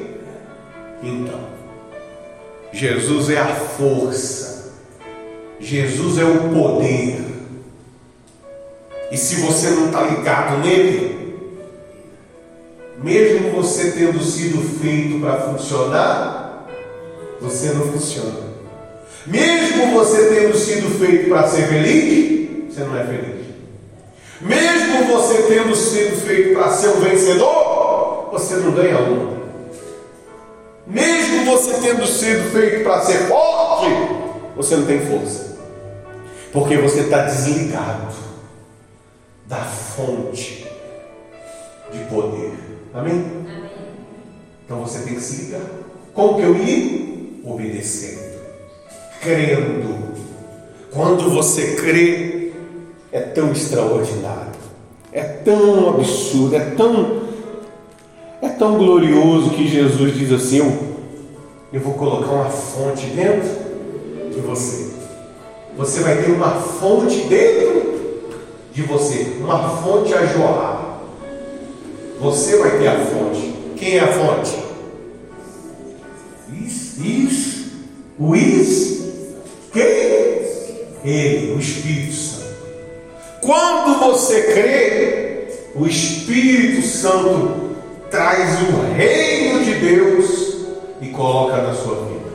Então, 1.03 1.39
Jesus 2.71 3.29
é 3.29 3.39
a 3.39 3.55
força, 3.55 4.73
Jesus 5.59 6.17
é 6.17 6.23
o 6.23 6.49
poder. 6.53 7.25
E 9.11 9.17
se 9.17 9.35
você 9.41 9.69
não 9.71 9.87
está 9.87 10.01
ligado 10.01 10.59
nele, 10.59 11.35
mesmo 12.97 13.51
você 13.51 13.91
tendo 13.91 14.21
sido 14.21 14.61
feito 14.79 15.19
para 15.19 15.39
funcionar, 15.41 16.46
você 17.41 17.69
não 17.69 17.91
funciona. 17.91 18.47
Mesmo 19.25 19.93
você 19.93 20.33
tendo 20.33 20.57
sido 20.57 20.97
feito 20.99 21.29
para 21.29 21.47
ser 21.47 21.67
feliz, 21.67 22.73
você 22.73 22.81
não 22.81 22.97
é 22.97 23.03
feliz. 23.03 23.45
Mesmo 24.39 25.05
você 25.05 25.43
tendo 25.43 25.75
sido 25.75 26.15
feito 26.25 26.53
para 26.53 26.71
ser 26.71 26.89
um 26.89 27.01
vencedor, 27.01 28.29
você 28.31 28.55
não 28.55 28.71
ganha 28.71 28.99
um. 28.99 29.37
Mesmo 30.85 31.45
você 31.45 31.73
tendo 31.81 32.05
sido 32.07 32.51
feito 32.51 32.83
para 32.83 33.01
ser 33.01 33.27
forte, 33.27 33.87
você 34.55 34.75
não 34.77 34.85
tem 34.85 35.05
força. 35.05 35.57
Porque 36.53 36.77
você 36.77 37.01
está 37.01 37.23
desligado 37.23 38.13
da 39.47 39.57
fonte 39.57 40.65
de 41.91 41.99
poder. 42.05 42.53
Amém? 42.93 43.13
Amém? 43.13 43.69
Então 44.65 44.81
você 44.81 44.99
tem 44.99 45.15
que 45.15 45.21
se 45.21 45.45
ligar. 45.45 45.61
Como 46.13 46.35
que 46.35 46.43
eu 46.43 46.53
me 46.53 46.63
ligo? 46.63 47.16
Obedecendo, 47.43 48.41
crendo. 49.21 50.17
Quando 50.91 51.29
você 51.29 51.75
crê, 51.75 52.51
é 53.11 53.19
tão 53.19 53.51
extraordinário, 53.51 54.51
é 55.11 55.21
tão 55.21 55.89
absurdo, 55.89 56.55
é 56.55 56.71
tão, 56.71 57.23
é 58.41 58.49
tão 58.49 58.77
glorioso 58.77 59.51
que 59.51 59.67
Jesus 59.67 60.15
diz 60.15 60.31
assim: 60.31 60.57
eu, 60.57 60.77
eu 61.73 61.79
vou 61.81 61.93
colocar 61.93 62.31
uma 62.31 62.49
fonte 62.49 63.07
dentro 63.07 63.49
de 64.33 64.39
você. 64.39 64.87
Você 65.77 66.01
vai 66.01 66.23
ter 66.23 66.31
uma 66.31 66.51
fonte 66.51 67.21
dentro 67.27 67.87
de 68.73 68.81
você, 68.81 69.37
uma 69.39 69.69
fonte 69.77 70.13
a 70.13 70.25
jorrar. 70.25 71.01
Você 72.19 72.57
vai 72.57 72.79
ter 72.79 72.87
a 72.87 72.99
fonte. 72.99 73.53
Quem 73.75 73.97
é 73.97 73.99
a 73.99 74.07
fonte? 74.07 74.66
Isso, 76.51 77.01
isso. 77.03 77.71
O 78.19 78.35
is. 78.35 79.03
Quem? 79.71 80.07
Ele, 81.03 81.53
o 81.55 81.59
Espírito 81.59 82.13
Santo. 82.13 82.55
Quando 83.41 83.99
você 83.99 84.41
crê, 84.43 85.47
o 85.75 85.85
Espírito 85.85 86.85
Santo 86.85 87.75
traz 88.09 88.61
o 88.61 88.93
reino 88.93 89.63
de 89.63 89.75
Deus 89.75 90.57
e 91.01 91.07
coloca 91.07 91.61
na 91.61 91.73
sua 91.73 91.95
vida. 92.05 92.27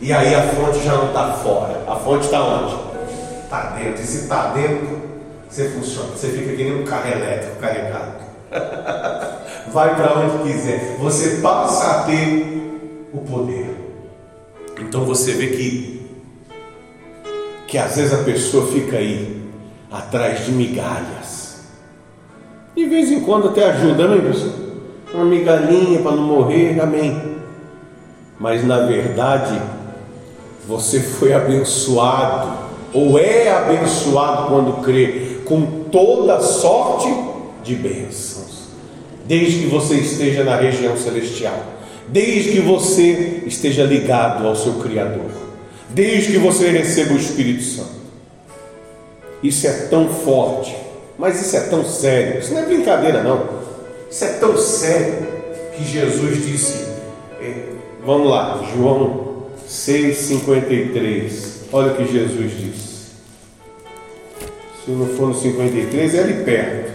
E 0.00 0.12
aí 0.12 0.34
a 0.34 0.42
fonte 0.42 0.82
já 0.82 0.92
não 0.94 1.08
está 1.08 1.32
fora. 1.34 1.82
A 1.86 1.96
fonte 1.96 2.24
está 2.24 2.42
onde? 2.42 2.74
Está 3.44 3.70
dentro. 3.70 4.02
E 4.02 4.06
se 4.06 4.18
está 4.22 4.52
dentro, 4.52 5.02
você 5.48 5.68
funciona. 5.68 6.08
Você 6.16 6.28
fica 6.28 6.56
que 6.56 6.64
nem 6.64 6.80
um 6.80 6.84
carro 6.84 7.10
elétrico 7.10 7.56
carregado. 7.56 8.14
Vai 9.72 9.94
para 9.94 10.18
onde 10.18 10.50
quiser. 10.50 10.96
Você 10.98 11.40
passa 11.42 11.86
a 11.86 12.02
ter 12.04 12.58
o 13.12 13.18
poder. 13.18 13.74
Então 14.80 15.04
você 15.04 15.32
vê 15.32 15.48
que 15.48 15.98
que 17.66 17.76
às 17.76 17.96
vezes 17.96 18.14
a 18.14 18.24
pessoa 18.24 18.66
fica 18.68 18.96
aí 18.96 19.42
atrás 19.90 20.46
de 20.46 20.52
migalhas. 20.52 21.60
De 22.74 22.86
vez 22.86 23.10
em 23.10 23.20
quando 23.20 23.48
até 23.48 23.66
ajuda, 23.66 24.08
né, 24.08 24.20
pessoal? 24.26 24.54
Uma 25.12 25.24
migalhinha 25.24 26.00
para 26.00 26.12
não 26.12 26.22
morrer, 26.22 26.80
amém. 26.80 27.36
Mas 28.40 28.64
na 28.64 28.86
verdade, 28.86 29.60
você 30.66 31.00
foi 31.00 31.32
abençoado, 31.32 32.68
ou 32.92 33.18
é 33.18 33.50
abençoado 33.50 34.48
quando 34.48 34.82
crê, 34.82 35.40
com 35.44 35.84
toda 35.90 36.40
sorte 36.40 37.08
de 37.62 37.74
bênçãos, 37.74 38.68
desde 39.26 39.60
que 39.60 39.66
você 39.66 39.96
esteja 39.96 40.44
na 40.44 40.56
região 40.56 40.96
celestial, 40.96 41.60
desde 42.10 42.52
que 42.52 42.60
você 42.60 43.42
esteja 43.46 43.84
ligado 43.84 44.46
ao 44.46 44.56
seu 44.56 44.74
Criador, 44.74 45.30
desde 45.90 46.32
que 46.32 46.38
você 46.38 46.70
receba 46.70 47.14
o 47.14 47.18
Espírito 47.18 47.62
Santo. 47.62 47.98
Isso 49.42 49.66
é 49.66 49.72
tão 49.88 50.08
forte, 50.08 50.74
mas 51.18 51.40
isso 51.40 51.56
é 51.56 51.60
tão 51.60 51.84
sério, 51.84 52.40
isso 52.40 52.52
não 52.52 52.62
é 52.62 52.66
brincadeira, 52.66 53.22
não. 53.22 53.58
Isso 54.10 54.24
é 54.24 54.32
tão 54.34 54.56
sério 54.56 55.26
que 55.76 55.84
Jesus 55.84 56.46
disse: 56.46 56.86
é, 57.40 57.54
vamos 58.04 58.28
lá, 58.30 58.66
João 58.74 59.28
6,53. 59.68 61.58
Olha 61.70 61.92
o 61.92 61.96
que 61.96 62.10
Jesus 62.10 62.50
disse. 62.52 62.88
Se 64.84 64.90
não 64.90 65.06
for 65.06 65.28
no 65.28 65.34
53, 65.34 66.14
é 66.14 66.18
ali 66.20 66.44
perto. 66.44 66.92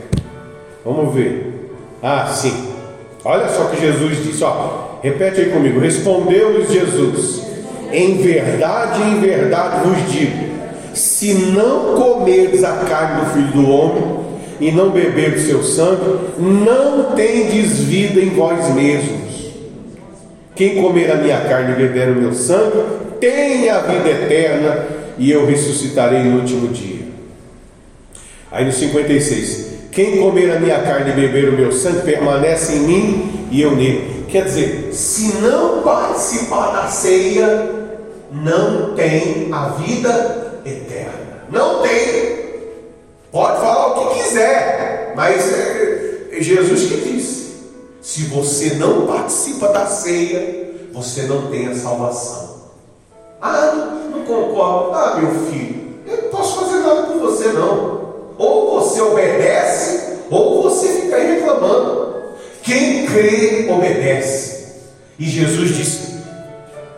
Vamos 0.84 1.14
ver. 1.14 1.72
Ah, 2.02 2.26
sim. 2.28 2.74
Olha 3.24 3.48
só 3.50 3.66
que 3.66 3.80
Jesus 3.80 4.24
disse, 4.24 4.44
ó. 4.44 4.83
Repete 5.04 5.42
aí 5.42 5.50
comigo. 5.50 5.82
Respondeu-lhes 5.82 6.72
Jesus: 6.72 7.42
Em 7.92 8.18
verdade, 8.18 9.04
em 9.04 9.20
verdade 9.20 9.86
vos 9.86 10.12
digo: 10.12 10.54
se 10.94 11.34
não 11.34 11.96
comerdes 11.96 12.64
a 12.64 12.72
carne 12.86 13.26
do 13.26 13.32
Filho 13.34 13.64
do 13.64 13.70
Homem 13.70 14.24
e 14.62 14.72
não 14.72 14.92
beberdes 14.92 15.46
seu 15.46 15.62
sangue, 15.62 16.20
não 16.40 17.16
tendes 17.16 17.80
vida 17.80 18.22
em 18.22 18.30
vós 18.30 18.74
mesmos. 18.74 19.52
Quem 20.56 20.82
comer 20.82 21.12
a 21.12 21.16
minha 21.16 21.42
carne 21.42 21.74
e 21.74 21.76
beber 21.76 22.10
o 22.10 22.16
meu 22.16 22.34
sangue, 22.34 22.78
tem 23.20 23.70
a 23.70 23.80
vida 23.80 24.08
eterna, 24.08 24.86
e 25.18 25.32
eu 25.32 25.46
ressuscitarei 25.46 26.20
no 26.20 26.40
último 26.40 26.68
dia. 26.70 27.04
Aí 28.52 28.64
no 28.64 28.72
56, 28.72 29.74
quem 29.92 30.18
comer 30.18 30.52
a 30.52 30.60
minha 30.60 30.80
carne 30.80 31.10
e 31.10 31.14
beber 31.14 31.50
o 31.50 31.54
meu 31.54 31.72
sangue 31.72 32.02
permanece 32.02 32.74
em 32.74 32.80
mim 32.80 33.48
e 33.52 33.62
eu 33.62 33.76
nele. 33.76 34.13
Quer 34.34 34.46
dizer, 34.46 34.90
se 34.96 35.36
não 35.44 35.84
participar 35.84 36.72
da 36.72 36.88
ceia, 36.88 37.70
não 38.32 38.96
tem 38.96 39.54
a 39.54 39.68
vida 39.78 40.60
eterna. 40.66 41.44
Não 41.52 41.84
tem. 41.84 42.72
Pode 43.32 43.62
falar 43.62 43.90
o 43.90 44.08
que 44.10 44.24
quiser, 44.24 45.14
mas 45.16 45.54
é, 45.54 46.30
é 46.32 46.42
Jesus 46.42 46.82
que 46.82 46.98
disse: 47.12 47.58
se 48.02 48.24
você 48.24 48.74
não 48.74 49.06
participa 49.06 49.68
da 49.68 49.86
ceia, 49.86 50.74
você 50.92 51.28
não 51.28 51.52
tem 51.52 51.68
a 51.68 51.76
salvação. 51.76 52.72
Ah, 53.40 54.00
não 54.12 54.26
concordo. 54.26 54.96
Ah, 54.96 55.22
meu 55.22 55.30
filho, 55.46 55.94
eu 56.08 56.24
não 56.24 56.30
posso 56.32 56.60
fazer 56.60 56.80
nada 56.80 57.04
com 57.04 57.20
você 57.20 57.50
não. 57.50 58.34
Ou 58.40 58.80
você 58.80 59.00
obedece, 59.00 60.22
ou 60.32 60.64
você 60.64 60.88
fica 60.88 61.18
aí 61.18 61.36
reclamando. 61.36 62.13
Quem 62.64 63.06
crê, 63.06 63.68
obedece. 63.70 64.64
E 65.20 65.26
Jesus 65.26 65.76
disse: 65.76 66.14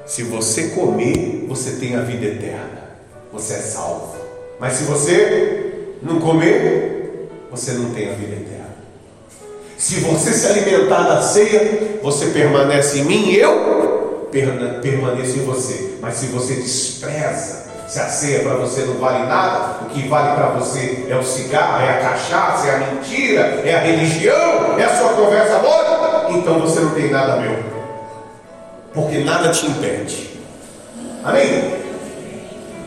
se 0.05 0.23
você 0.23 0.69
comer, 0.69 1.45
você 1.47 1.71
tem 1.71 1.95
a 1.95 2.01
vida 2.01 2.25
eterna. 2.25 2.85
Você 3.33 3.55
é 3.55 3.57
salvo. 3.57 4.15
Mas 4.59 4.73
se 4.73 4.83
você 4.83 5.73
não 6.01 6.19
comer, 6.19 7.27
você 7.49 7.71
não 7.71 7.89
tem 7.89 8.09
a 8.09 8.13
vida 8.13 8.33
eterna. 8.33 8.75
Se 9.77 9.95
você 9.95 10.31
se 10.31 10.47
alimentar 10.47 11.03
da 11.03 11.21
ceia, 11.21 11.99
você 12.01 12.27
permanece 12.27 12.99
em 12.99 13.03
mim, 13.03 13.33
eu 13.33 14.29
permaneço 14.81 15.37
em 15.37 15.43
você. 15.43 15.97
Mas 15.99 16.15
se 16.15 16.27
você 16.27 16.53
despreza, 16.55 17.64
se 17.87 17.99
a 17.99 18.07
ceia 18.07 18.39
para 18.39 18.55
você 18.55 18.81
não 18.81 18.95
vale 18.95 19.25
nada, 19.25 19.85
o 19.85 19.89
que 19.89 20.07
vale 20.07 20.35
para 20.35 20.47
você 20.47 21.05
é 21.09 21.15
o 21.15 21.23
cigarro, 21.23 21.83
é 21.83 21.89
a 21.89 22.09
cachaça, 22.09 22.67
é 22.67 22.75
a 22.75 22.77
mentira, 22.79 23.61
é 23.63 23.75
a 23.75 23.79
religião, 23.79 24.79
é 24.79 24.83
a 24.83 24.97
sua 24.97 25.09
conversa 25.09 25.59
boa, 25.59 26.27
então 26.31 26.59
você 26.59 26.79
não 26.79 26.91
tem 26.91 27.11
nada 27.11 27.37
meu. 27.37 27.63
Porque 28.93 29.19
nada 29.19 29.51
te 29.51 29.67
impede. 29.67 30.29
Amém? 31.23 31.75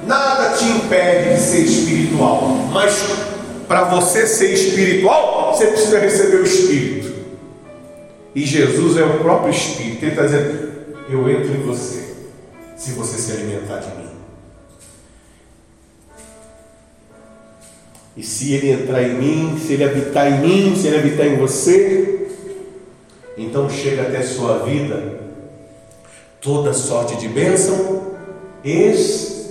Nada 0.07 0.57
te 0.57 0.65
impede 0.65 1.35
de 1.35 1.41
ser 1.41 1.61
espiritual, 1.61 2.43
mas 2.73 3.29
para 3.69 3.85
você 3.85 4.27
ser 4.27 4.53
espiritual, 4.55 5.53
você 5.53 5.67
precisa 5.67 5.99
receber 5.99 6.37
o 6.39 6.45
Espírito. 6.45 7.13
E 8.35 8.47
Jesus 8.47 8.97
é 8.97 9.05
o 9.05 9.19
próprio 9.19 9.51
Espírito. 9.51 10.05
Ele 10.05 10.13
está 10.13 10.23
dizendo: 10.23 10.73
Eu 11.11 11.29
entro 11.29 11.53
em 11.53 11.63
você, 11.67 12.15
se 12.77 12.93
você 12.93 13.19
se 13.19 13.33
alimentar 13.33 13.79
de 13.81 13.89
mim. 13.89 14.08
E 18.19 18.23
se 18.25 18.53
ele 18.53 18.73
entrar 18.73 19.01
em 19.05 19.15
mim, 19.15 19.57
se 19.57 19.75
ele 19.75 19.85
habitar 19.85 20.27
em 20.27 20.41
mim, 20.41 20.75
se 20.75 20.89
ele 20.89 20.99
habitar 20.99 21.25
em 21.25 21.37
você, 21.37 22.29
então 23.37 23.71
chega 23.71 24.03
até 24.03 24.21
sua 24.23 24.65
vida 24.65 25.21
toda 26.41 26.73
sorte 26.73 27.15
de 27.15 27.29
bênção 27.29 28.17
espiritual. 28.65 29.47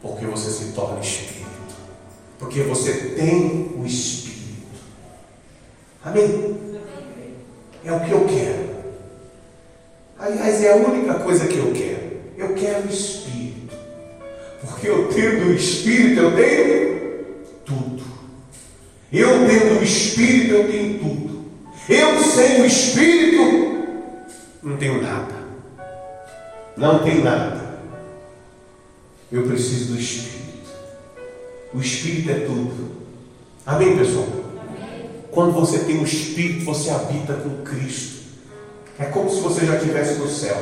Porque 0.00 0.24
você 0.24 0.50
se 0.50 0.72
torna 0.72 0.98
espírito. 1.00 1.42
Porque 2.38 2.62
você 2.62 3.10
tem 3.10 3.76
o 3.78 3.84
espírito. 3.84 4.32
Amém? 6.02 6.56
É 7.84 7.92
o 7.92 8.00
que 8.00 8.12
eu 8.12 8.24
quero. 8.26 8.72
Aliás, 10.18 10.64
é 10.64 10.72
a 10.72 10.76
única 10.76 11.16
coisa 11.16 11.46
que 11.46 11.58
eu 11.58 11.70
quero. 11.74 12.12
Eu 12.38 12.54
quero 12.54 12.88
o 12.88 12.90
espírito. 12.90 13.31
Porque 14.82 14.90
eu 14.90 15.06
tendo 15.06 15.50
o 15.50 15.54
Espírito, 15.54 16.20
eu 16.20 16.34
tenho 16.34 17.34
tudo. 17.64 18.02
Eu 19.12 19.46
tendo 19.46 19.78
o 19.78 19.84
Espírito, 19.84 20.54
eu 20.54 20.66
tenho 20.66 20.98
tudo. 20.98 21.44
Eu 21.88 22.18
sem 22.24 22.62
o 22.62 22.66
Espírito, 22.66 23.38
não 24.60 24.76
tenho 24.76 25.00
nada. 25.00 25.34
Não 26.76 26.98
tenho 26.98 27.22
nada. 27.22 27.78
Eu 29.30 29.44
preciso 29.44 29.92
do 29.92 30.00
Espírito. 30.00 30.72
O 31.72 31.80
Espírito 31.80 32.30
é 32.32 32.40
tudo. 32.40 32.90
Amém, 33.64 33.96
pessoal? 33.96 34.26
Quando 35.30 35.52
você 35.52 35.78
tem 35.78 36.00
o 36.00 36.04
Espírito, 36.04 36.64
você 36.64 36.90
habita 36.90 37.34
com 37.34 37.62
Cristo. 37.62 38.22
É 38.98 39.04
como 39.04 39.30
se 39.30 39.38
você 39.38 39.64
já 39.64 39.76
estivesse 39.76 40.18
no 40.18 40.28
céu. 40.28 40.56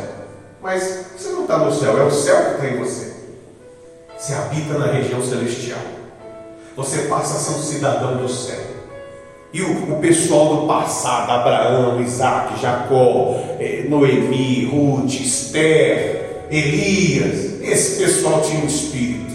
Mas 0.61 1.07
você 1.17 1.31
não 1.31 1.43
está 1.45 1.57
no 1.57 1.75
céu, 1.75 1.97
é 1.97 2.05
o 2.05 2.11
céu 2.11 2.57
que 2.57 2.61
tem 2.61 2.77
você. 2.77 3.10
Você 4.21 4.35
habita 4.35 4.79
na 4.79 4.93
região 4.93 5.25
celestial. 5.25 5.81
Você 6.77 6.99
passa 7.09 7.37
a 7.37 7.41
ser 7.41 7.59
um 7.59 7.63
cidadão 7.63 8.19
do 8.19 8.29
céu. 8.29 8.61
E 9.51 9.63
o, 9.63 9.95
o 9.95 9.99
pessoal 9.99 10.57
do 10.57 10.67
passado, 10.67 11.33
Abraão, 11.33 12.03
Isaac, 12.03 12.61
Jacó, 12.61 13.43
eh, 13.59 13.87
Noemi, 13.89 14.67
Ruth, 14.67 15.15
Esther, 15.15 16.45
Elias, 16.51 17.63
esse 17.63 17.99
pessoal 17.99 18.43
tinha 18.43 18.63
um 18.63 18.67
espírito. 18.67 19.35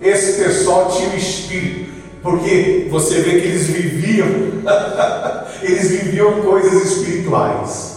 Esse 0.00 0.44
pessoal 0.44 0.88
tinha 0.92 1.08
um 1.10 1.16
espírito. 1.16 1.90
Porque 2.22 2.86
você 2.88 3.20
vê 3.20 3.40
que 3.40 3.48
eles 3.48 3.66
viviam, 3.66 4.28
eles 5.60 5.90
viviam 5.90 6.40
coisas 6.42 6.92
espirituais. 6.92 7.96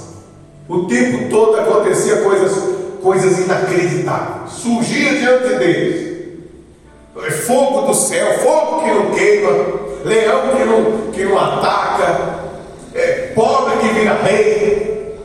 O 0.67 0.87
tempo 0.87 1.29
todo 1.29 1.59
acontecia 1.59 2.17
coisas 2.23 2.78
coisas 3.01 3.39
inacreditáveis. 3.39 4.51
Surgia 4.51 5.17
diante 5.17 5.55
deles. 5.55 6.09
É 7.25 7.31
fogo 7.31 7.87
do 7.87 7.93
céu, 7.93 8.39
fogo 8.39 8.81
que 8.81 8.91
não 8.91 9.11
queima, 9.11 9.49
leão 10.05 10.41
que 10.55 10.63
não, 10.63 11.11
que 11.11 11.25
não 11.25 11.37
ataca, 11.37 12.39
é, 12.93 13.31
pobre 13.35 13.77
que 13.77 13.93
vira 13.93 14.13
rei, 14.21 15.15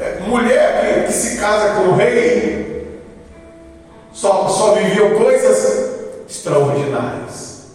é, 0.00 0.20
mulher 0.26 1.04
que, 1.04 1.06
que, 1.06 1.12
se 1.12 1.38
casa 1.38 1.74
com 1.74 1.88
o 1.88 1.96
rei. 1.96 2.86
Só, 4.12 4.48
só 4.48 4.74
viviam 4.74 5.14
coisas 5.14 5.90
extraordinárias. 6.28 7.66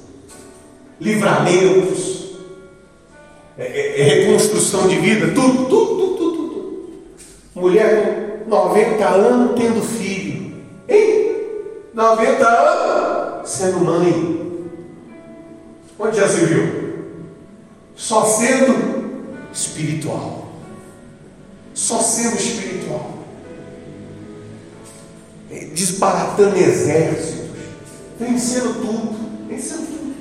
Livramentos, 1.00 2.38
é, 3.58 3.64
é, 3.64 4.02
é 4.02 4.04
reconstrução 4.04 4.88
de 4.88 4.98
vida, 4.98 5.28
tudo, 5.34 5.66
tudo, 5.66 5.98
tudo, 5.98 6.18
tudo. 6.18 6.48
tudo. 6.48 6.94
Mulher 7.56 8.23
90 8.48 9.08
anos 9.08 9.60
tendo 9.60 9.82
filho. 9.82 10.54
Hein? 10.88 11.36
90 11.94 12.48
anos 12.48 13.50
sendo 13.50 13.80
mãe. 13.80 14.44
Onde 15.98 16.18
já 16.18 16.28
se 16.28 16.46
viu? 16.46 16.84
Só 17.96 18.26
sendo 18.26 19.04
espiritual. 19.54 20.50
Só 21.74 22.00
sendo 22.00 22.36
espiritual. 22.36 23.20
É, 25.52 25.66
desbaratando 25.66 26.58
exércitos. 26.58 27.52
Vencendo 28.20 28.74
tudo. 28.82 29.48
Vencendo 29.48 29.88
tudo. 29.88 30.14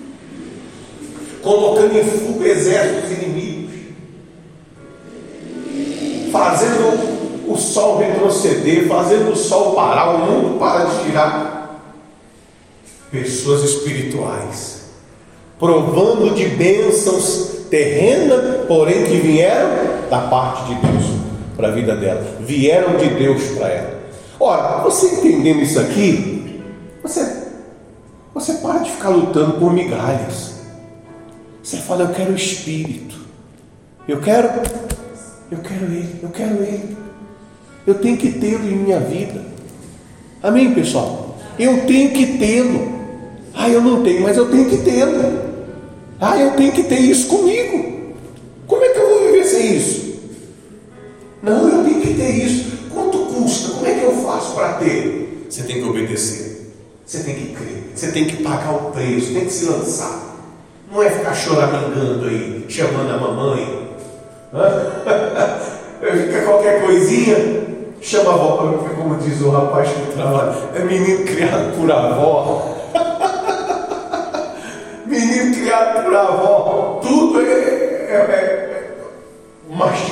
Colocando 1.42 1.98
em 1.98 2.04
fuga 2.04 2.48
exércitos 2.48 3.10
inimigos. 3.10 3.72
Fazendo 6.30 7.11
o 7.52 7.56
sol 7.56 7.98
retroceder, 7.98 8.88
fazendo 8.88 9.32
o 9.32 9.36
sol 9.36 9.74
parar, 9.74 10.14
o 10.14 10.18
mundo 10.18 10.58
para 10.58 10.84
de 10.84 11.04
girar. 11.04 11.80
Pessoas 13.10 13.62
espirituais, 13.62 14.84
provando 15.58 16.34
de 16.34 16.46
bênçãos 16.48 17.66
terrenas, 17.68 18.66
porém 18.66 19.04
que 19.04 19.16
vieram 19.16 20.08
da 20.08 20.20
parte 20.28 20.74
de 20.74 20.74
Deus 20.80 21.04
para 21.56 21.68
a 21.68 21.70
vida 21.70 21.94
dela, 21.94 22.22
vieram 22.40 22.96
de 22.96 23.08
Deus 23.10 23.42
para 23.56 23.68
ela. 23.68 24.02
Ora, 24.40 24.82
você 24.82 25.06
entendendo 25.06 25.60
isso 25.60 25.78
aqui, 25.78 26.60
você, 27.02 27.48
você 28.34 28.54
para 28.54 28.78
de 28.78 28.90
ficar 28.90 29.10
lutando 29.10 29.58
por 29.58 29.72
migalhas. 29.72 30.52
Você 31.62 31.76
fala, 31.76 32.04
eu 32.04 32.14
quero 32.14 32.32
o 32.32 32.36
Espírito. 32.36 33.16
Eu 34.08 34.20
quero, 34.20 34.48
eu 35.50 35.58
quero 35.58 35.84
Ele, 35.84 36.20
eu 36.22 36.28
quero 36.30 36.54
Ele. 36.62 36.96
Eu 37.86 37.94
tenho 37.94 38.16
que 38.16 38.32
tê-lo 38.32 38.64
em 38.64 38.76
minha 38.76 39.00
vida. 39.00 39.40
Amém, 40.42 40.72
pessoal? 40.72 41.38
Eu 41.58 41.84
tenho 41.86 42.10
que 42.10 42.38
tê-lo. 42.38 42.92
Ah, 43.54 43.68
eu 43.68 43.80
não 43.80 44.02
tenho, 44.02 44.22
mas 44.22 44.36
eu 44.36 44.50
tenho 44.50 44.68
que 44.68 44.78
tê-lo. 44.78 45.40
Ah, 46.20 46.38
eu 46.38 46.52
tenho 46.52 46.72
que 46.72 46.84
ter 46.84 47.00
isso 47.00 47.26
comigo. 47.26 48.14
Como 48.66 48.82
é 48.84 48.88
que 48.88 48.98
eu 48.98 49.08
vou 49.08 49.26
viver 49.26 49.44
sem 49.44 49.76
isso? 49.76 50.12
Não, 51.42 51.68
eu 51.68 51.84
tenho 51.84 52.00
que 52.00 52.14
ter 52.14 52.30
isso. 52.30 52.72
Quanto 52.92 53.18
custa? 53.18 53.74
Como 53.74 53.86
é 53.86 53.94
que 53.94 54.04
eu 54.04 54.12
faço 54.22 54.54
para 54.54 54.74
ter? 54.74 55.46
Você 55.48 55.64
tem 55.64 55.82
que 55.82 55.88
obedecer. 55.88 56.72
Você 57.04 57.24
tem 57.24 57.34
que 57.34 57.54
crer. 57.54 57.90
Você 57.94 58.12
tem 58.12 58.24
que 58.24 58.42
pagar 58.42 58.72
o 58.72 58.92
preço. 58.92 59.32
Tem 59.32 59.44
que 59.44 59.52
se 59.52 59.64
lançar. 59.66 60.32
Não 60.90 61.02
é 61.02 61.10
ficar 61.10 61.34
choramingando 61.34 62.26
aí, 62.26 62.64
chamando 62.68 63.10
a 63.10 63.18
mamãe. 63.18 63.88
Fica 66.02 66.42
qualquer 66.42 66.82
coisinha, 66.82 67.61
Chama 68.02 68.30
a 68.30 68.34
avó, 68.34 68.56
como 68.96 69.16
diz 69.16 69.40
o 69.40 69.50
rapaz 69.50 69.88
que 69.88 70.12
trabalha, 70.12 70.54
é 70.74 70.80
menino 70.80 71.24
criado 71.24 71.76
por 71.76 71.90
avó. 71.90 72.76
menino 75.06 75.54
criado 75.54 76.04
por 76.04 76.14
avó, 76.14 77.00
tudo 77.00 77.40
é, 77.40 77.44
é, 77.44 78.92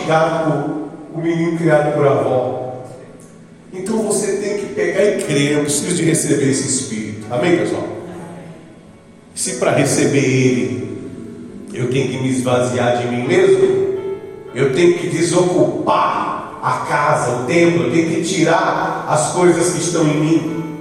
criado 0.05 0.88
por 1.12 1.12
o 1.12 1.18
menino 1.20 1.59
criado 1.59 1.95
por 1.95 2.07
avó. 2.07 2.84
Então 3.72 4.05
você 4.05 4.36
tem 4.36 4.59
que 4.59 4.66
pegar 4.74 5.05
e 5.05 5.22
crer. 5.22 5.53
Eu 5.53 5.62
preciso 5.62 5.97
de 5.97 6.05
receber 6.05 6.51
esse 6.51 6.68
Espírito. 6.68 7.26
Amém, 7.30 7.59
pessoal? 7.59 7.84
Se 9.34 9.57
para 9.57 9.72
receber 9.72 10.18
Ele 10.18 10.91
eu 11.72 11.91
tenho 11.91 12.09
que 12.09 12.18
me 12.18 12.30
esvaziar 12.30 12.99
de 12.99 13.07
mim 13.07 13.26
mesmo, 13.26 13.99
eu 14.55 14.74
tenho 14.74 14.99
que 14.99 15.09
desocupar 15.09 16.29
a 16.62 16.86
casa, 16.88 17.42
o 17.42 17.44
templo, 17.44 17.84
eu 17.84 17.92
tenho 17.92 18.11
que 18.11 18.22
tirar 18.22 19.06
as 19.08 19.32
coisas 19.32 19.72
que 19.72 19.80
estão 19.80 20.02
em 20.02 20.20
mim, 20.20 20.74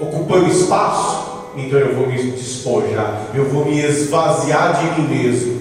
ocupando 0.00 0.50
espaço. 0.50 1.26
Então 1.56 1.78
eu 1.78 1.94
vou 1.94 2.06
me 2.06 2.18
despojar, 2.32 3.28
eu 3.34 3.46
vou 3.48 3.64
me 3.64 3.80
esvaziar 3.80 4.78
de 4.78 5.00
mim 5.00 5.08
mesmo. 5.08 5.60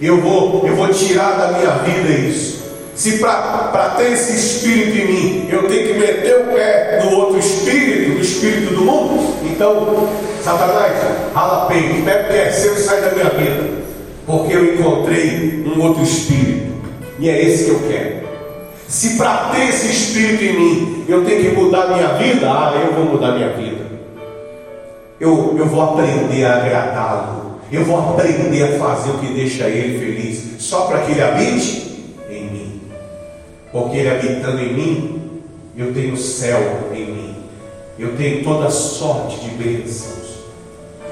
Eu 0.00 0.20
vou, 0.20 0.66
eu 0.66 0.74
vou 0.74 0.88
tirar 0.88 1.38
da 1.38 1.58
minha 1.58 1.70
vida 1.78 2.10
isso. 2.10 2.64
Se 2.96 3.18
para 3.18 3.94
ter 3.96 4.12
esse 4.12 4.36
espírito 4.36 4.96
em 4.96 5.12
mim, 5.12 5.48
eu 5.50 5.68
tenho 5.68 5.88
que 5.88 5.94
meter 5.94 6.40
o 6.40 6.52
pé 6.52 7.00
no 7.04 7.16
outro 7.16 7.38
espírito, 7.38 8.14
no 8.14 8.20
espírito 8.20 8.74
do 8.74 8.82
mundo, 8.82 9.34
então, 9.44 10.08
Satanás, 10.42 10.92
rala 11.32 11.66
peito, 11.66 12.04
pega 12.04 12.32
o 12.32 12.36
é 12.36 12.50
seu 12.50 12.74
e 12.74 12.78
sai 12.78 13.00
da 13.00 13.10
minha 13.12 13.30
vida. 13.30 13.84
Porque 14.26 14.52
eu 14.52 14.74
encontrei 14.74 15.64
um 15.66 15.80
outro 15.80 16.02
espírito. 16.02 16.72
E 17.18 17.28
é 17.28 17.44
esse 17.44 17.64
que 17.64 17.70
eu 17.70 17.80
quero. 17.88 18.23
Se 18.88 19.16
para 19.16 19.50
ter 19.50 19.68
esse 19.68 19.90
espírito 19.90 20.44
em 20.44 20.52
mim, 20.58 21.04
eu 21.08 21.24
tenho 21.24 21.42
que 21.42 21.56
mudar 21.56 21.88
minha 21.88 22.08
vida, 22.14 22.46
ah, 22.50 22.72
eu 22.74 22.92
vou 22.92 23.04
mudar 23.06 23.32
minha 23.32 23.50
vida. 23.50 23.84
Eu, 25.18 25.56
eu 25.58 25.66
vou 25.66 25.82
aprender 25.82 26.44
a 26.44 26.56
agradá-lo. 26.56 27.60
Eu 27.72 27.84
vou 27.84 27.98
aprender 27.98 28.62
a 28.62 28.78
fazer 28.78 29.10
o 29.10 29.18
que 29.18 29.32
deixa 29.32 29.64
ele 29.68 29.98
feliz. 29.98 30.62
Só 30.62 30.82
para 30.82 31.00
que 31.00 31.12
ele 31.12 31.22
habite 31.22 32.14
em 32.28 32.44
mim. 32.50 32.80
Porque 33.72 33.98
ele 33.98 34.10
habitando 34.10 34.60
em 34.60 34.74
mim, 34.74 35.40
eu 35.76 35.92
tenho 35.92 36.14
o 36.14 36.16
céu 36.16 36.90
em 36.92 37.06
mim. 37.06 37.36
Eu 37.98 38.16
tenho 38.16 38.44
toda 38.44 38.70
sorte 38.70 39.38
de 39.40 39.50
bênçãos. 39.50 40.44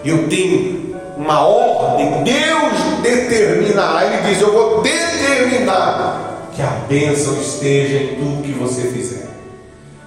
Eu 0.05 0.29
tenho 0.29 0.95
uma 1.17 1.47
ordem. 1.47 2.23
Deus 2.23 3.01
determinará. 3.03 4.05
Ele 4.05 4.29
diz: 4.29 4.41
Eu 4.41 4.53
vou 4.53 4.83
determinar 4.83 6.32
que 6.55 6.63
a 6.63 6.85
bênção 6.89 7.41
esteja 7.41 7.97
em 7.97 8.17
tudo 8.17 8.43
que 8.43 8.53
você 8.53 8.83
fizer 8.83 9.33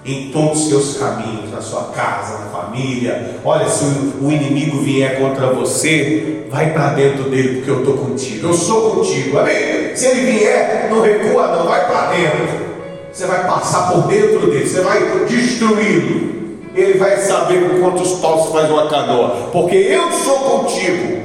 em 0.06 0.30
todos 0.30 0.62
os 0.62 0.68
seus 0.68 0.98
caminhos, 0.98 1.50
na 1.50 1.60
sua 1.60 1.84
casa, 1.86 2.38
na 2.38 2.46
família. 2.46 3.40
Olha, 3.44 3.68
se 3.68 3.84
o 3.84 4.30
inimigo 4.30 4.80
vier 4.80 5.18
contra 5.18 5.48
você, 5.48 6.44
vai 6.48 6.72
para 6.72 6.90
dentro 6.90 7.24
dele, 7.24 7.56
porque 7.56 7.70
eu 7.70 7.80
estou 7.80 7.96
contigo. 7.96 8.46
Eu 8.46 8.54
sou 8.54 8.92
contigo, 8.92 9.36
amém? 9.38 9.96
Se 9.96 10.06
ele 10.06 10.30
vier, 10.30 10.88
não 10.88 11.00
recua, 11.00 11.48
não, 11.48 11.66
vai 11.66 11.86
para 11.86 12.12
dentro. 12.12 12.66
Você 13.12 13.26
vai 13.26 13.46
passar 13.46 13.92
por 13.92 14.06
dentro 14.06 14.48
dele, 14.48 14.66
você 14.66 14.80
vai 14.80 15.00
destruí-lo. 15.26 16.36
Ele 16.74 16.98
vai 16.98 17.16
saber 17.16 17.68
com 17.68 17.80
quantos 17.80 18.12
paus 18.20 18.52
faz 18.52 18.70
uma 18.70 18.88
canoa, 18.88 19.48
porque 19.50 19.74
eu 19.74 20.12
sou 20.12 20.38
contigo 20.38 21.20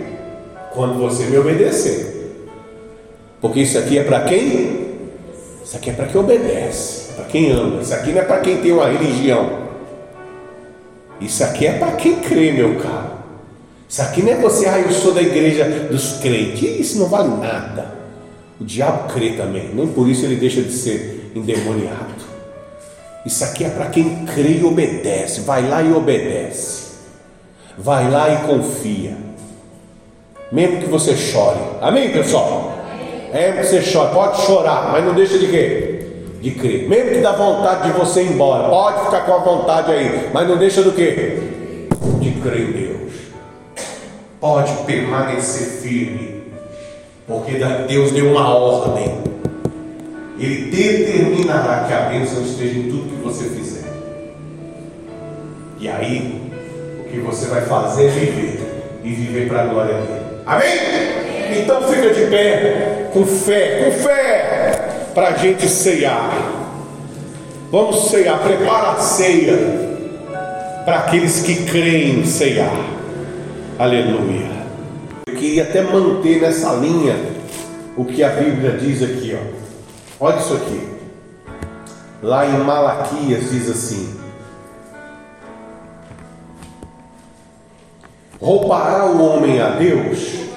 quando 0.73 0.97
você 0.97 1.25
me 1.25 1.37
obedecer. 1.37 2.33
Porque 3.39 3.59
isso 3.59 3.77
aqui 3.77 3.99
é 3.99 4.03
para 4.03 4.21
quem? 4.21 4.90
Isso 5.71 5.77
aqui 5.77 5.89
é 5.89 5.93
para 5.93 6.07
quem 6.07 6.19
obedece 6.19 7.13
para 7.13 7.23
quem 7.23 7.49
ama. 7.49 7.81
Isso 7.81 7.93
aqui 7.93 8.11
não 8.11 8.19
é 8.19 8.25
para 8.25 8.39
quem 8.41 8.57
tem 8.57 8.73
uma 8.73 8.89
religião. 8.89 9.61
Isso 11.21 11.41
aqui 11.45 11.65
é 11.65 11.77
para 11.77 11.93
quem 11.93 12.15
crê, 12.19 12.51
meu 12.51 12.75
caro. 12.75 13.11
Isso 13.87 14.01
aqui 14.01 14.21
não 14.21 14.33
é 14.33 14.35
você, 14.35 14.67
ah, 14.67 14.79
eu 14.79 14.91
sou 14.91 15.13
da 15.13 15.21
igreja 15.21 15.63
dos 15.89 16.19
crentes. 16.19 16.61
Isso 16.77 16.99
não 16.99 17.07
vale 17.07 17.29
nada. 17.37 17.89
O 18.59 18.65
diabo 18.65 19.13
crê 19.13 19.29
também, 19.29 19.69
nem 19.73 19.87
por 19.87 20.09
isso 20.09 20.25
ele 20.25 20.35
deixa 20.35 20.61
de 20.61 20.73
ser 20.73 21.31
endemoniado. 21.33 22.21
Isso 23.25 23.41
aqui 23.45 23.63
é 23.63 23.69
para 23.69 23.85
quem 23.85 24.25
crê 24.25 24.57
e 24.57 24.65
obedece. 24.65 25.39
Vai 25.39 25.65
lá 25.69 25.81
e 25.81 25.93
obedece. 25.93 26.91
Vai 27.77 28.11
lá 28.11 28.29
e 28.29 28.45
confia. 28.45 29.15
Mesmo 30.51 30.81
que 30.81 30.89
você 30.89 31.15
chore. 31.15 31.61
Amém, 31.79 32.11
pessoal? 32.11 32.70
É 33.33 33.51
que 33.51 33.63
você 33.63 33.81
chore. 33.81 34.13
Pode 34.13 34.41
chorar, 34.41 34.91
mas 34.91 35.03
não 35.05 35.13
deixa 35.13 35.37
de 35.37 35.47
quê? 35.47 35.91
de 36.41 36.51
crer. 36.51 36.89
Mesmo 36.89 37.11
que 37.11 37.19
dá 37.19 37.33
vontade 37.33 37.91
de 37.91 37.97
você 37.97 38.23
ir 38.23 38.31
embora, 38.31 38.67
pode 38.67 39.05
ficar 39.05 39.21
com 39.21 39.33
a 39.33 39.37
vontade 39.37 39.91
aí, 39.91 40.29
mas 40.33 40.47
não 40.47 40.57
deixa 40.57 40.81
do 40.81 40.91
que? 40.91 41.39
De 42.19 42.31
crer 42.41 42.69
em 42.69 42.71
Deus. 42.71 43.11
Pode 44.39 44.73
permanecer 44.85 45.81
firme, 45.81 46.43
porque 47.27 47.51
Deus 47.87 48.11
deu 48.11 48.31
uma 48.31 48.55
ordem. 48.55 49.21
Ele 50.39 50.71
determinará 50.71 51.85
que 51.87 51.93
a 51.93 52.09
bênção 52.09 52.41
esteja 52.41 52.79
em 52.79 52.89
tudo 52.89 53.09
que 53.09 53.23
você 53.23 53.43
fizer. 53.43 53.87
E 55.79 55.87
aí, 55.87 56.41
o 56.99 57.03
que 57.03 57.19
você 57.19 57.45
vai 57.45 57.61
fazer 57.61 58.07
é 58.07 58.09
viver 58.09 58.59
e 59.03 59.09
viver 59.09 59.47
para 59.47 59.61
a 59.61 59.65
glória 59.65 59.93
dele. 59.93 60.21
Amém? 60.47 61.20
Então 61.59 61.81
fica 61.83 62.13
de 62.13 62.27
pé, 62.27 63.09
com 63.13 63.25
fé, 63.25 63.83
com 63.83 63.91
fé 63.91 65.09
para 65.13 65.29
a 65.29 65.37
gente 65.37 65.67
ceiar. 65.67 66.31
Vamos 67.69 68.09
ceiar, 68.09 68.39
prepara 68.39 68.91
a 68.91 68.95
ceia 68.97 69.57
para 70.85 70.99
aqueles 70.99 71.41
que 71.41 71.65
creem 71.65 72.25
ceiar. 72.25 72.73
Aleluia. 73.77 74.49
Eu 75.27 75.35
queria 75.35 75.63
até 75.63 75.81
manter 75.81 76.41
nessa 76.41 76.73
linha 76.73 77.15
o 77.97 78.05
que 78.05 78.23
a 78.23 78.29
Bíblia 78.29 78.71
diz 78.77 79.03
aqui, 79.03 79.37
ó. 79.37 80.25
Olha 80.25 80.37
isso 80.37 80.53
aqui. 80.53 80.87
Lá 82.21 82.45
em 82.45 82.59
Malaquias 82.59 83.49
diz 83.49 83.69
assim: 83.69 84.15
Roubará 88.39 89.05
o 89.05 89.23
homem 89.23 89.59
a 89.59 89.69
Deus? 89.69 90.50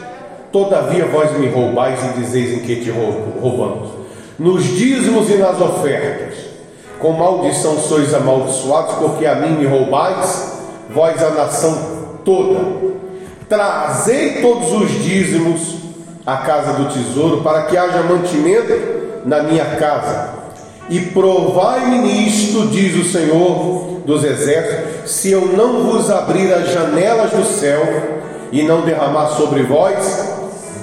Todavia 0.55 1.07
vós 1.07 1.37
me 1.37 1.49
roubais 1.49 1.99
e 2.05 2.21
dizeis 2.21 2.53
em 2.53 2.61
que 2.61 2.77
te 2.77 2.89
roubamos 2.89 3.89
nos 4.39 4.63
dízimos 4.63 5.29
e 5.29 5.35
nas 5.35 5.61
ofertas. 5.61 6.35
Com 7.01 7.11
maldição 7.11 7.77
sois 7.77 8.15
amaldiçoados, 8.15 8.95
porque 8.95 9.27
a 9.27 9.35
mim 9.35 9.57
me 9.57 9.67
roubais, 9.67 10.61
vós 10.91 11.21
a 11.21 11.31
nação 11.31 11.77
toda. 12.25 12.61
Trazei 13.49 14.43
todos 14.43 14.71
os 14.71 14.91
dízimos 15.03 15.75
à 16.25 16.37
casa 16.37 16.75
do 16.75 16.89
tesouro, 16.89 17.41
para 17.43 17.63
que 17.63 17.77
haja 17.77 18.05
mantimento 18.05 18.73
na 19.25 19.43
minha 19.43 19.65
casa. 19.65 20.35
E 20.89 21.01
provai-me 21.01 21.99
nisto, 21.99 22.69
diz 22.69 22.95
o 22.95 23.11
Senhor 23.11 24.03
dos 24.07 24.23
Exércitos, 24.23 25.11
se 25.11 25.33
eu 25.33 25.49
não 25.57 25.83
vos 25.83 26.13
abrir 26.13 26.53
as 26.53 26.71
janelas 26.71 27.33
do 27.33 27.45
céu 27.45 27.83
e 28.53 28.63
não 28.63 28.83
derramar 28.83 29.31
sobre 29.31 29.65
vós 29.65 30.34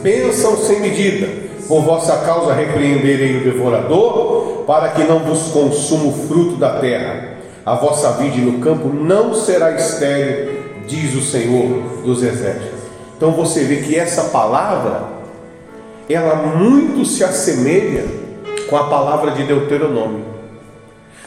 bênção 0.01 0.57
sem 0.57 0.79
medida 0.79 1.41
por 1.71 1.83
vossa 1.83 2.17
causa 2.17 2.53
repreenderei 2.53 3.37
o 3.37 3.43
devorador, 3.45 4.65
para 4.67 4.89
que 4.89 5.05
não 5.05 5.19
vos 5.19 5.53
consuma 5.53 6.09
o 6.09 6.27
fruto 6.27 6.57
da 6.57 6.79
terra. 6.79 7.37
A 7.65 7.75
vossa 7.75 8.11
vida 8.13 8.37
no 8.37 8.59
campo 8.59 8.89
não 8.89 9.33
será 9.33 9.71
estéril, 9.71 10.51
diz 10.85 11.15
o 11.15 11.21
Senhor 11.21 12.03
dos 12.03 12.23
Exércitos. 12.23 12.81
Então 13.15 13.31
você 13.31 13.63
vê 13.63 13.77
que 13.77 13.95
essa 13.95 14.25
palavra, 14.25 15.03
ela 16.09 16.35
muito 16.35 17.05
se 17.05 17.23
assemelha 17.23 18.03
com 18.69 18.75
a 18.75 18.89
palavra 18.89 19.31
de 19.31 19.43
Deuteronômio. 19.43 20.25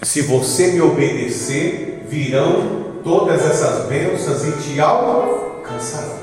Se 0.03 0.21
você 0.21 0.73
me 0.73 0.83
obedecer, 0.83 2.05
virão 2.07 2.85
todas 3.03 3.49
essas 3.49 3.87
bênçãos 3.87 4.45
e 4.45 4.53
te 4.53 4.79
alcançarão. 4.79 6.14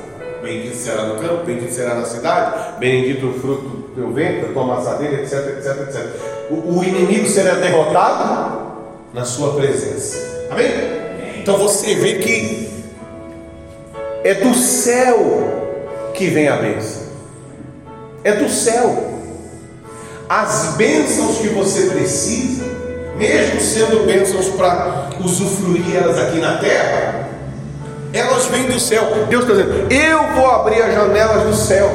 Bendito 0.51 0.75
será 0.75 1.05
no 1.05 1.15
campo, 1.15 1.45
bendito 1.45 1.71
será 1.71 1.95
na 1.95 2.03
cidade, 2.03 2.77
bendito 2.77 3.25
o 3.25 3.39
fruto 3.39 3.61
do 3.61 3.95
teu 3.95 4.11
ventre, 4.11 4.47
da 4.47 4.53
tua 4.53 4.65
maçadeira, 4.65 5.21
etc, 5.21 5.57
etc, 5.57 5.87
etc. 5.87 6.05
O, 6.49 6.77
o 6.77 6.83
inimigo 6.83 7.25
será 7.25 7.53
derrotado 7.53 8.83
na 9.13 9.23
sua 9.23 9.53
presença. 9.53 10.17
Amém? 10.49 10.67
Então 11.37 11.57
você 11.57 11.95
vê 11.95 12.15
que 12.15 12.69
é 14.25 14.33
do 14.33 14.53
céu 14.53 16.11
que 16.13 16.27
vem 16.27 16.49
a 16.49 16.57
bênção. 16.57 17.03
É 18.21 18.33
do 18.33 18.49
céu. 18.49 19.21
As 20.27 20.75
bênçãos 20.75 21.37
que 21.37 21.47
você 21.47 21.91
precisa, 21.91 22.65
mesmo 23.17 23.61
sendo 23.61 24.05
bênçãos 24.05 24.49
para 24.49 25.11
usufruir 25.23 25.95
elas 25.95 26.17
aqui 26.17 26.39
na 26.39 26.57
terra, 26.57 27.30
elas 28.13 28.45
vêm 28.45 28.65
do 28.65 28.79
céu. 28.79 29.03
Deus 29.29 29.43
está 29.43 29.55
dizendo: 29.55 29.91
Eu 29.91 30.33
vou 30.35 30.49
abrir 30.49 30.81
as 30.81 30.93
janelas 30.93 31.43
do 31.43 31.55
céu 31.55 31.89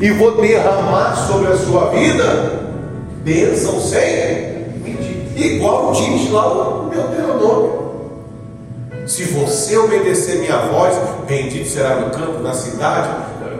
e 0.00 0.10
vou 0.10 0.40
derramar 0.40 1.14
sobre 1.26 1.52
a 1.52 1.56
sua 1.56 1.90
vida 1.90 2.60
bênção 3.22 3.80
sem. 3.80 4.60
Igual 5.36 5.92
diz 5.92 6.30
lá 6.30 6.52
o 6.52 6.84
meu 6.84 7.02
Deuteronômio. 7.02 7.80
Se 9.06 9.24
você 9.24 9.76
obedecer 9.76 10.38
minha 10.38 10.58
voz, 10.58 10.94
bendito 11.26 11.68
será 11.68 11.96
no 11.96 12.10
campo, 12.10 12.40
na 12.40 12.52
cidade, 12.52 13.08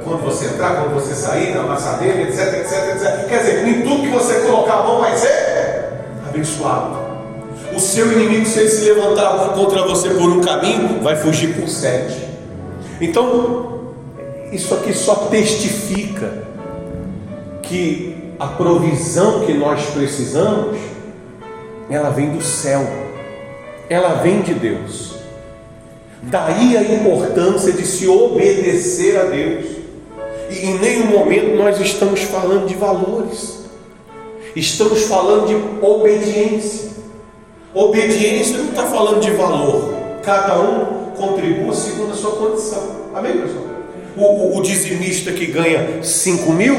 quando 0.04 0.22
você 0.22 0.46
entrar, 0.46 0.76
quando 0.76 0.94
você 0.94 1.14
sair, 1.14 1.54
na 1.54 1.62
maçadeira, 1.62 2.22
etc, 2.22 2.60
etc, 2.60 2.94
etc. 2.94 3.28
Quer 3.28 3.38
dizer, 3.38 3.68
em 3.68 3.82
tudo 3.82 4.02
que 4.02 4.08
você 4.08 4.40
abençoado. 6.28 6.99
O 7.74 7.78
seu 7.80 8.12
inimigo, 8.12 8.46
se 8.46 8.60
ele 8.60 8.68
se 8.68 8.84
levantar 8.84 9.54
contra 9.54 9.86
você 9.86 10.10
por 10.10 10.28
um 10.28 10.40
caminho, 10.40 11.00
vai 11.02 11.16
fugir 11.16 11.54
por 11.54 11.68
sete. 11.68 12.16
Então, 13.00 13.80
isso 14.52 14.74
aqui 14.74 14.92
só 14.92 15.14
testifica 15.14 16.44
que 17.62 18.16
a 18.38 18.46
provisão 18.46 19.40
que 19.40 19.52
nós 19.52 19.84
precisamos, 19.90 20.78
ela 21.88 22.10
vem 22.10 22.30
do 22.30 22.42
céu, 22.42 22.86
ela 23.88 24.14
vem 24.14 24.40
de 24.40 24.54
Deus. 24.54 25.14
Daí 26.22 26.76
a 26.76 26.82
importância 26.82 27.72
de 27.72 27.86
se 27.86 28.06
obedecer 28.06 29.18
a 29.18 29.24
Deus. 29.24 29.66
E 30.50 30.66
em 30.66 30.78
nenhum 30.78 31.06
momento 31.06 31.56
nós 31.56 31.80
estamos 31.80 32.22
falando 32.22 32.66
de 32.66 32.74
valores, 32.74 33.60
estamos 34.54 35.02
falando 35.02 35.46
de 35.46 35.84
obediência. 35.84 36.89
Obediência 37.72 38.58
não 38.58 38.70
está 38.70 38.82
falando 38.84 39.20
de 39.20 39.30
valor, 39.30 39.94
cada 40.24 40.60
um 40.60 41.12
contribua 41.16 41.72
segundo 41.72 42.10
a 42.10 42.16
sua 42.16 42.32
condição. 42.32 42.82
Amém, 43.14 43.38
pessoal? 43.38 43.64
O, 44.16 44.24
o, 44.24 44.58
o 44.58 44.62
dizimista 44.62 45.30
que 45.30 45.46
ganha 45.46 46.02
5 46.02 46.52
mil, 46.52 46.74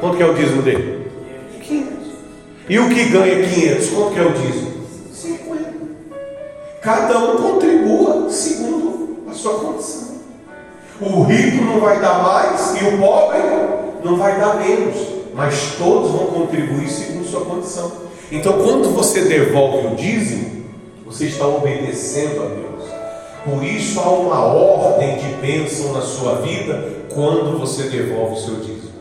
quanto 0.00 0.16
que 0.16 0.22
é 0.22 0.26
o 0.26 0.34
dízimo 0.34 0.62
dele? 0.62 1.10
500. 1.62 1.92
E 2.68 2.78
o 2.80 2.88
que 2.88 3.04
ganha 3.04 3.48
500, 3.48 3.90
quanto 3.90 4.14
que 4.14 4.18
é 4.18 4.22
o 4.24 4.32
dízimo? 4.32 4.72
50. 5.12 5.72
Cada 6.82 7.18
um 7.18 7.36
contribua 7.36 8.28
segundo 8.30 9.18
a 9.30 9.32
sua 9.32 9.54
condição. 9.60 10.14
O 11.00 11.22
rico 11.22 11.64
não 11.64 11.78
vai 11.78 12.00
dar 12.00 12.20
mais 12.20 12.74
e 12.80 12.84
o 12.84 12.98
pobre 12.98 13.38
não 14.02 14.16
vai 14.16 14.40
dar 14.40 14.56
menos, 14.56 14.96
mas 15.34 15.76
todos 15.78 16.10
vão 16.10 16.26
contribuir 16.26 16.88
segundo 16.88 17.26
a 17.26 17.30
sua 17.30 17.44
condição. 17.44 17.92
Então, 18.34 18.64
quando 18.64 18.90
você 18.90 19.22
devolve 19.22 19.86
o 19.86 19.94
dízimo, 19.94 20.64
você 21.06 21.26
está 21.26 21.46
obedecendo 21.46 22.42
a 22.42 22.46
Deus. 22.46 22.90
Por 23.44 23.62
isso 23.62 24.00
há 24.00 24.10
uma 24.10 24.44
ordem 24.44 25.18
de 25.18 25.28
bênção 25.34 25.92
na 25.92 26.00
sua 26.00 26.36
vida 26.42 26.84
quando 27.14 27.56
você 27.60 27.84
devolve 27.84 28.34
o 28.34 28.36
seu 28.36 28.56
dízimo. 28.56 28.92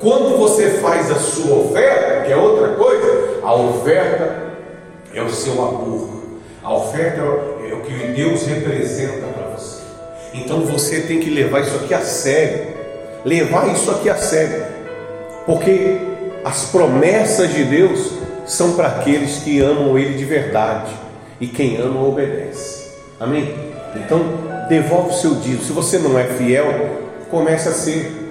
Quando 0.00 0.36
você 0.36 0.70
faz 0.80 1.12
a 1.12 1.14
sua 1.14 1.58
oferta, 1.58 2.24
que 2.26 2.32
é 2.32 2.36
outra 2.36 2.70
coisa, 2.70 3.40
a 3.44 3.54
oferta 3.54 4.36
é 5.14 5.22
o 5.22 5.30
seu 5.30 5.52
amor. 5.52 6.08
A 6.60 6.74
oferta 6.74 7.20
é 7.20 7.72
o 7.72 7.82
que 7.82 8.08
Deus 8.14 8.42
representa 8.46 9.28
para 9.28 9.56
você. 9.56 9.82
Então 10.34 10.62
você 10.62 11.02
tem 11.02 11.20
que 11.20 11.30
levar 11.30 11.60
isso 11.60 11.76
aqui 11.76 11.94
a 11.94 12.00
sério. 12.00 12.66
Levar 13.24 13.72
isso 13.72 13.92
aqui 13.92 14.10
a 14.10 14.16
sério. 14.16 14.64
Porque 15.46 15.98
as 16.44 16.64
promessas 16.64 17.54
de 17.54 17.62
Deus 17.62 18.25
são 18.46 18.72
para 18.72 18.88
aqueles 18.88 19.38
que 19.38 19.60
amam 19.60 19.98
Ele 19.98 20.14
de 20.14 20.24
verdade. 20.24 20.92
E 21.40 21.46
quem 21.46 21.76
ama 21.76 22.06
obedece. 22.06 22.92
Amém? 23.20 23.54
Então, 23.94 24.20
devolve 24.68 25.10
o 25.10 25.12
seu 25.12 25.34
dízimo. 25.34 25.62
Se 25.62 25.72
você 25.72 25.98
não 25.98 26.18
é 26.18 26.24
fiel, 26.24 26.66
comece 27.30 27.68
a 27.68 27.72
ser. 27.72 28.30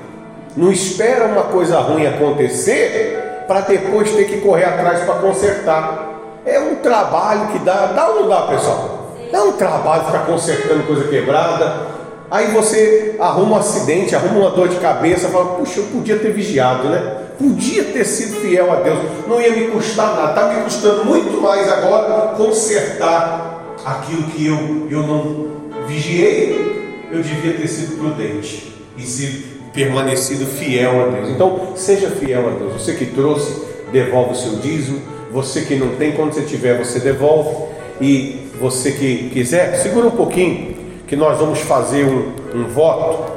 Não 0.55 0.71
espera 0.71 1.25
uma 1.25 1.43
coisa 1.43 1.79
ruim 1.79 2.07
acontecer 2.07 3.43
para 3.47 3.61
depois 3.61 4.09
ter 4.11 4.25
que 4.25 4.41
correr 4.41 4.63
atrás 4.63 5.03
para 5.03 5.15
consertar. 5.15 6.13
É 6.45 6.59
um 6.59 6.75
trabalho 6.75 7.47
que 7.47 7.59
dá, 7.59 7.87
dá 7.87 8.09
ou 8.09 8.21
não 8.21 8.29
dá, 8.29 8.41
pessoal? 8.43 9.15
Dá 9.31 9.43
um 9.43 9.51
trabalho 9.53 10.05
ficar 10.05 10.25
consertando 10.25 10.83
coisa 10.83 11.07
quebrada. 11.07 11.95
Aí 12.31 12.51
você 12.51 13.15
arruma 13.19 13.57
um 13.57 13.59
acidente, 13.59 14.15
arruma 14.15 14.39
uma 14.39 14.51
dor 14.51 14.67
de 14.67 14.77
cabeça, 14.77 15.27
fala, 15.29 15.55
puxa, 15.57 15.79
eu 15.79 15.85
podia 15.87 16.17
ter 16.17 16.31
vigiado, 16.31 16.89
né? 16.89 17.24
Podia 17.37 17.83
ter 17.85 18.05
sido 18.05 18.39
fiel 18.41 18.71
a 18.71 18.77
Deus, 18.77 18.99
não 19.27 19.41
ia 19.41 19.51
me 19.51 19.67
custar 19.67 20.15
nada, 20.15 20.29
está 20.29 20.53
me 20.53 20.63
custando 20.63 21.05
muito 21.05 21.41
mais 21.41 21.69
agora 21.71 22.33
consertar 22.35 23.75
aquilo 23.83 24.23
que 24.23 24.47
eu, 24.47 24.87
eu 24.89 25.05
não 25.05 25.47
vigiei, 25.87 27.07
eu 27.11 27.21
devia 27.21 27.53
ter 27.53 27.67
sido 27.67 27.97
prudente 27.97 28.73
e 28.97 29.01
se 29.01 29.55
permanecido 29.73 30.45
fiel 30.45 31.03
a 31.03 31.07
Deus. 31.09 31.29
Então, 31.29 31.73
seja 31.75 32.09
fiel 32.09 32.47
a 32.47 32.51
Deus. 32.51 32.73
Você 32.73 32.93
que 32.93 33.07
trouxe, 33.07 33.61
devolve 33.91 34.31
o 34.31 34.35
seu 34.35 34.55
dízimo. 34.57 35.01
Você 35.31 35.61
que 35.61 35.75
não 35.75 35.95
tem, 35.97 36.13
quando 36.13 36.33
você 36.33 36.43
tiver, 36.43 36.77
você 36.77 36.99
devolve. 36.99 37.53
E 37.99 38.49
você 38.59 38.91
que 38.91 39.29
quiser, 39.29 39.77
segura 39.77 40.07
um 40.07 40.11
pouquinho, 40.11 40.75
que 41.07 41.15
nós 41.15 41.37
vamos 41.37 41.59
fazer 41.59 42.05
um, 42.05 42.31
um 42.57 42.67
voto 42.67 43.34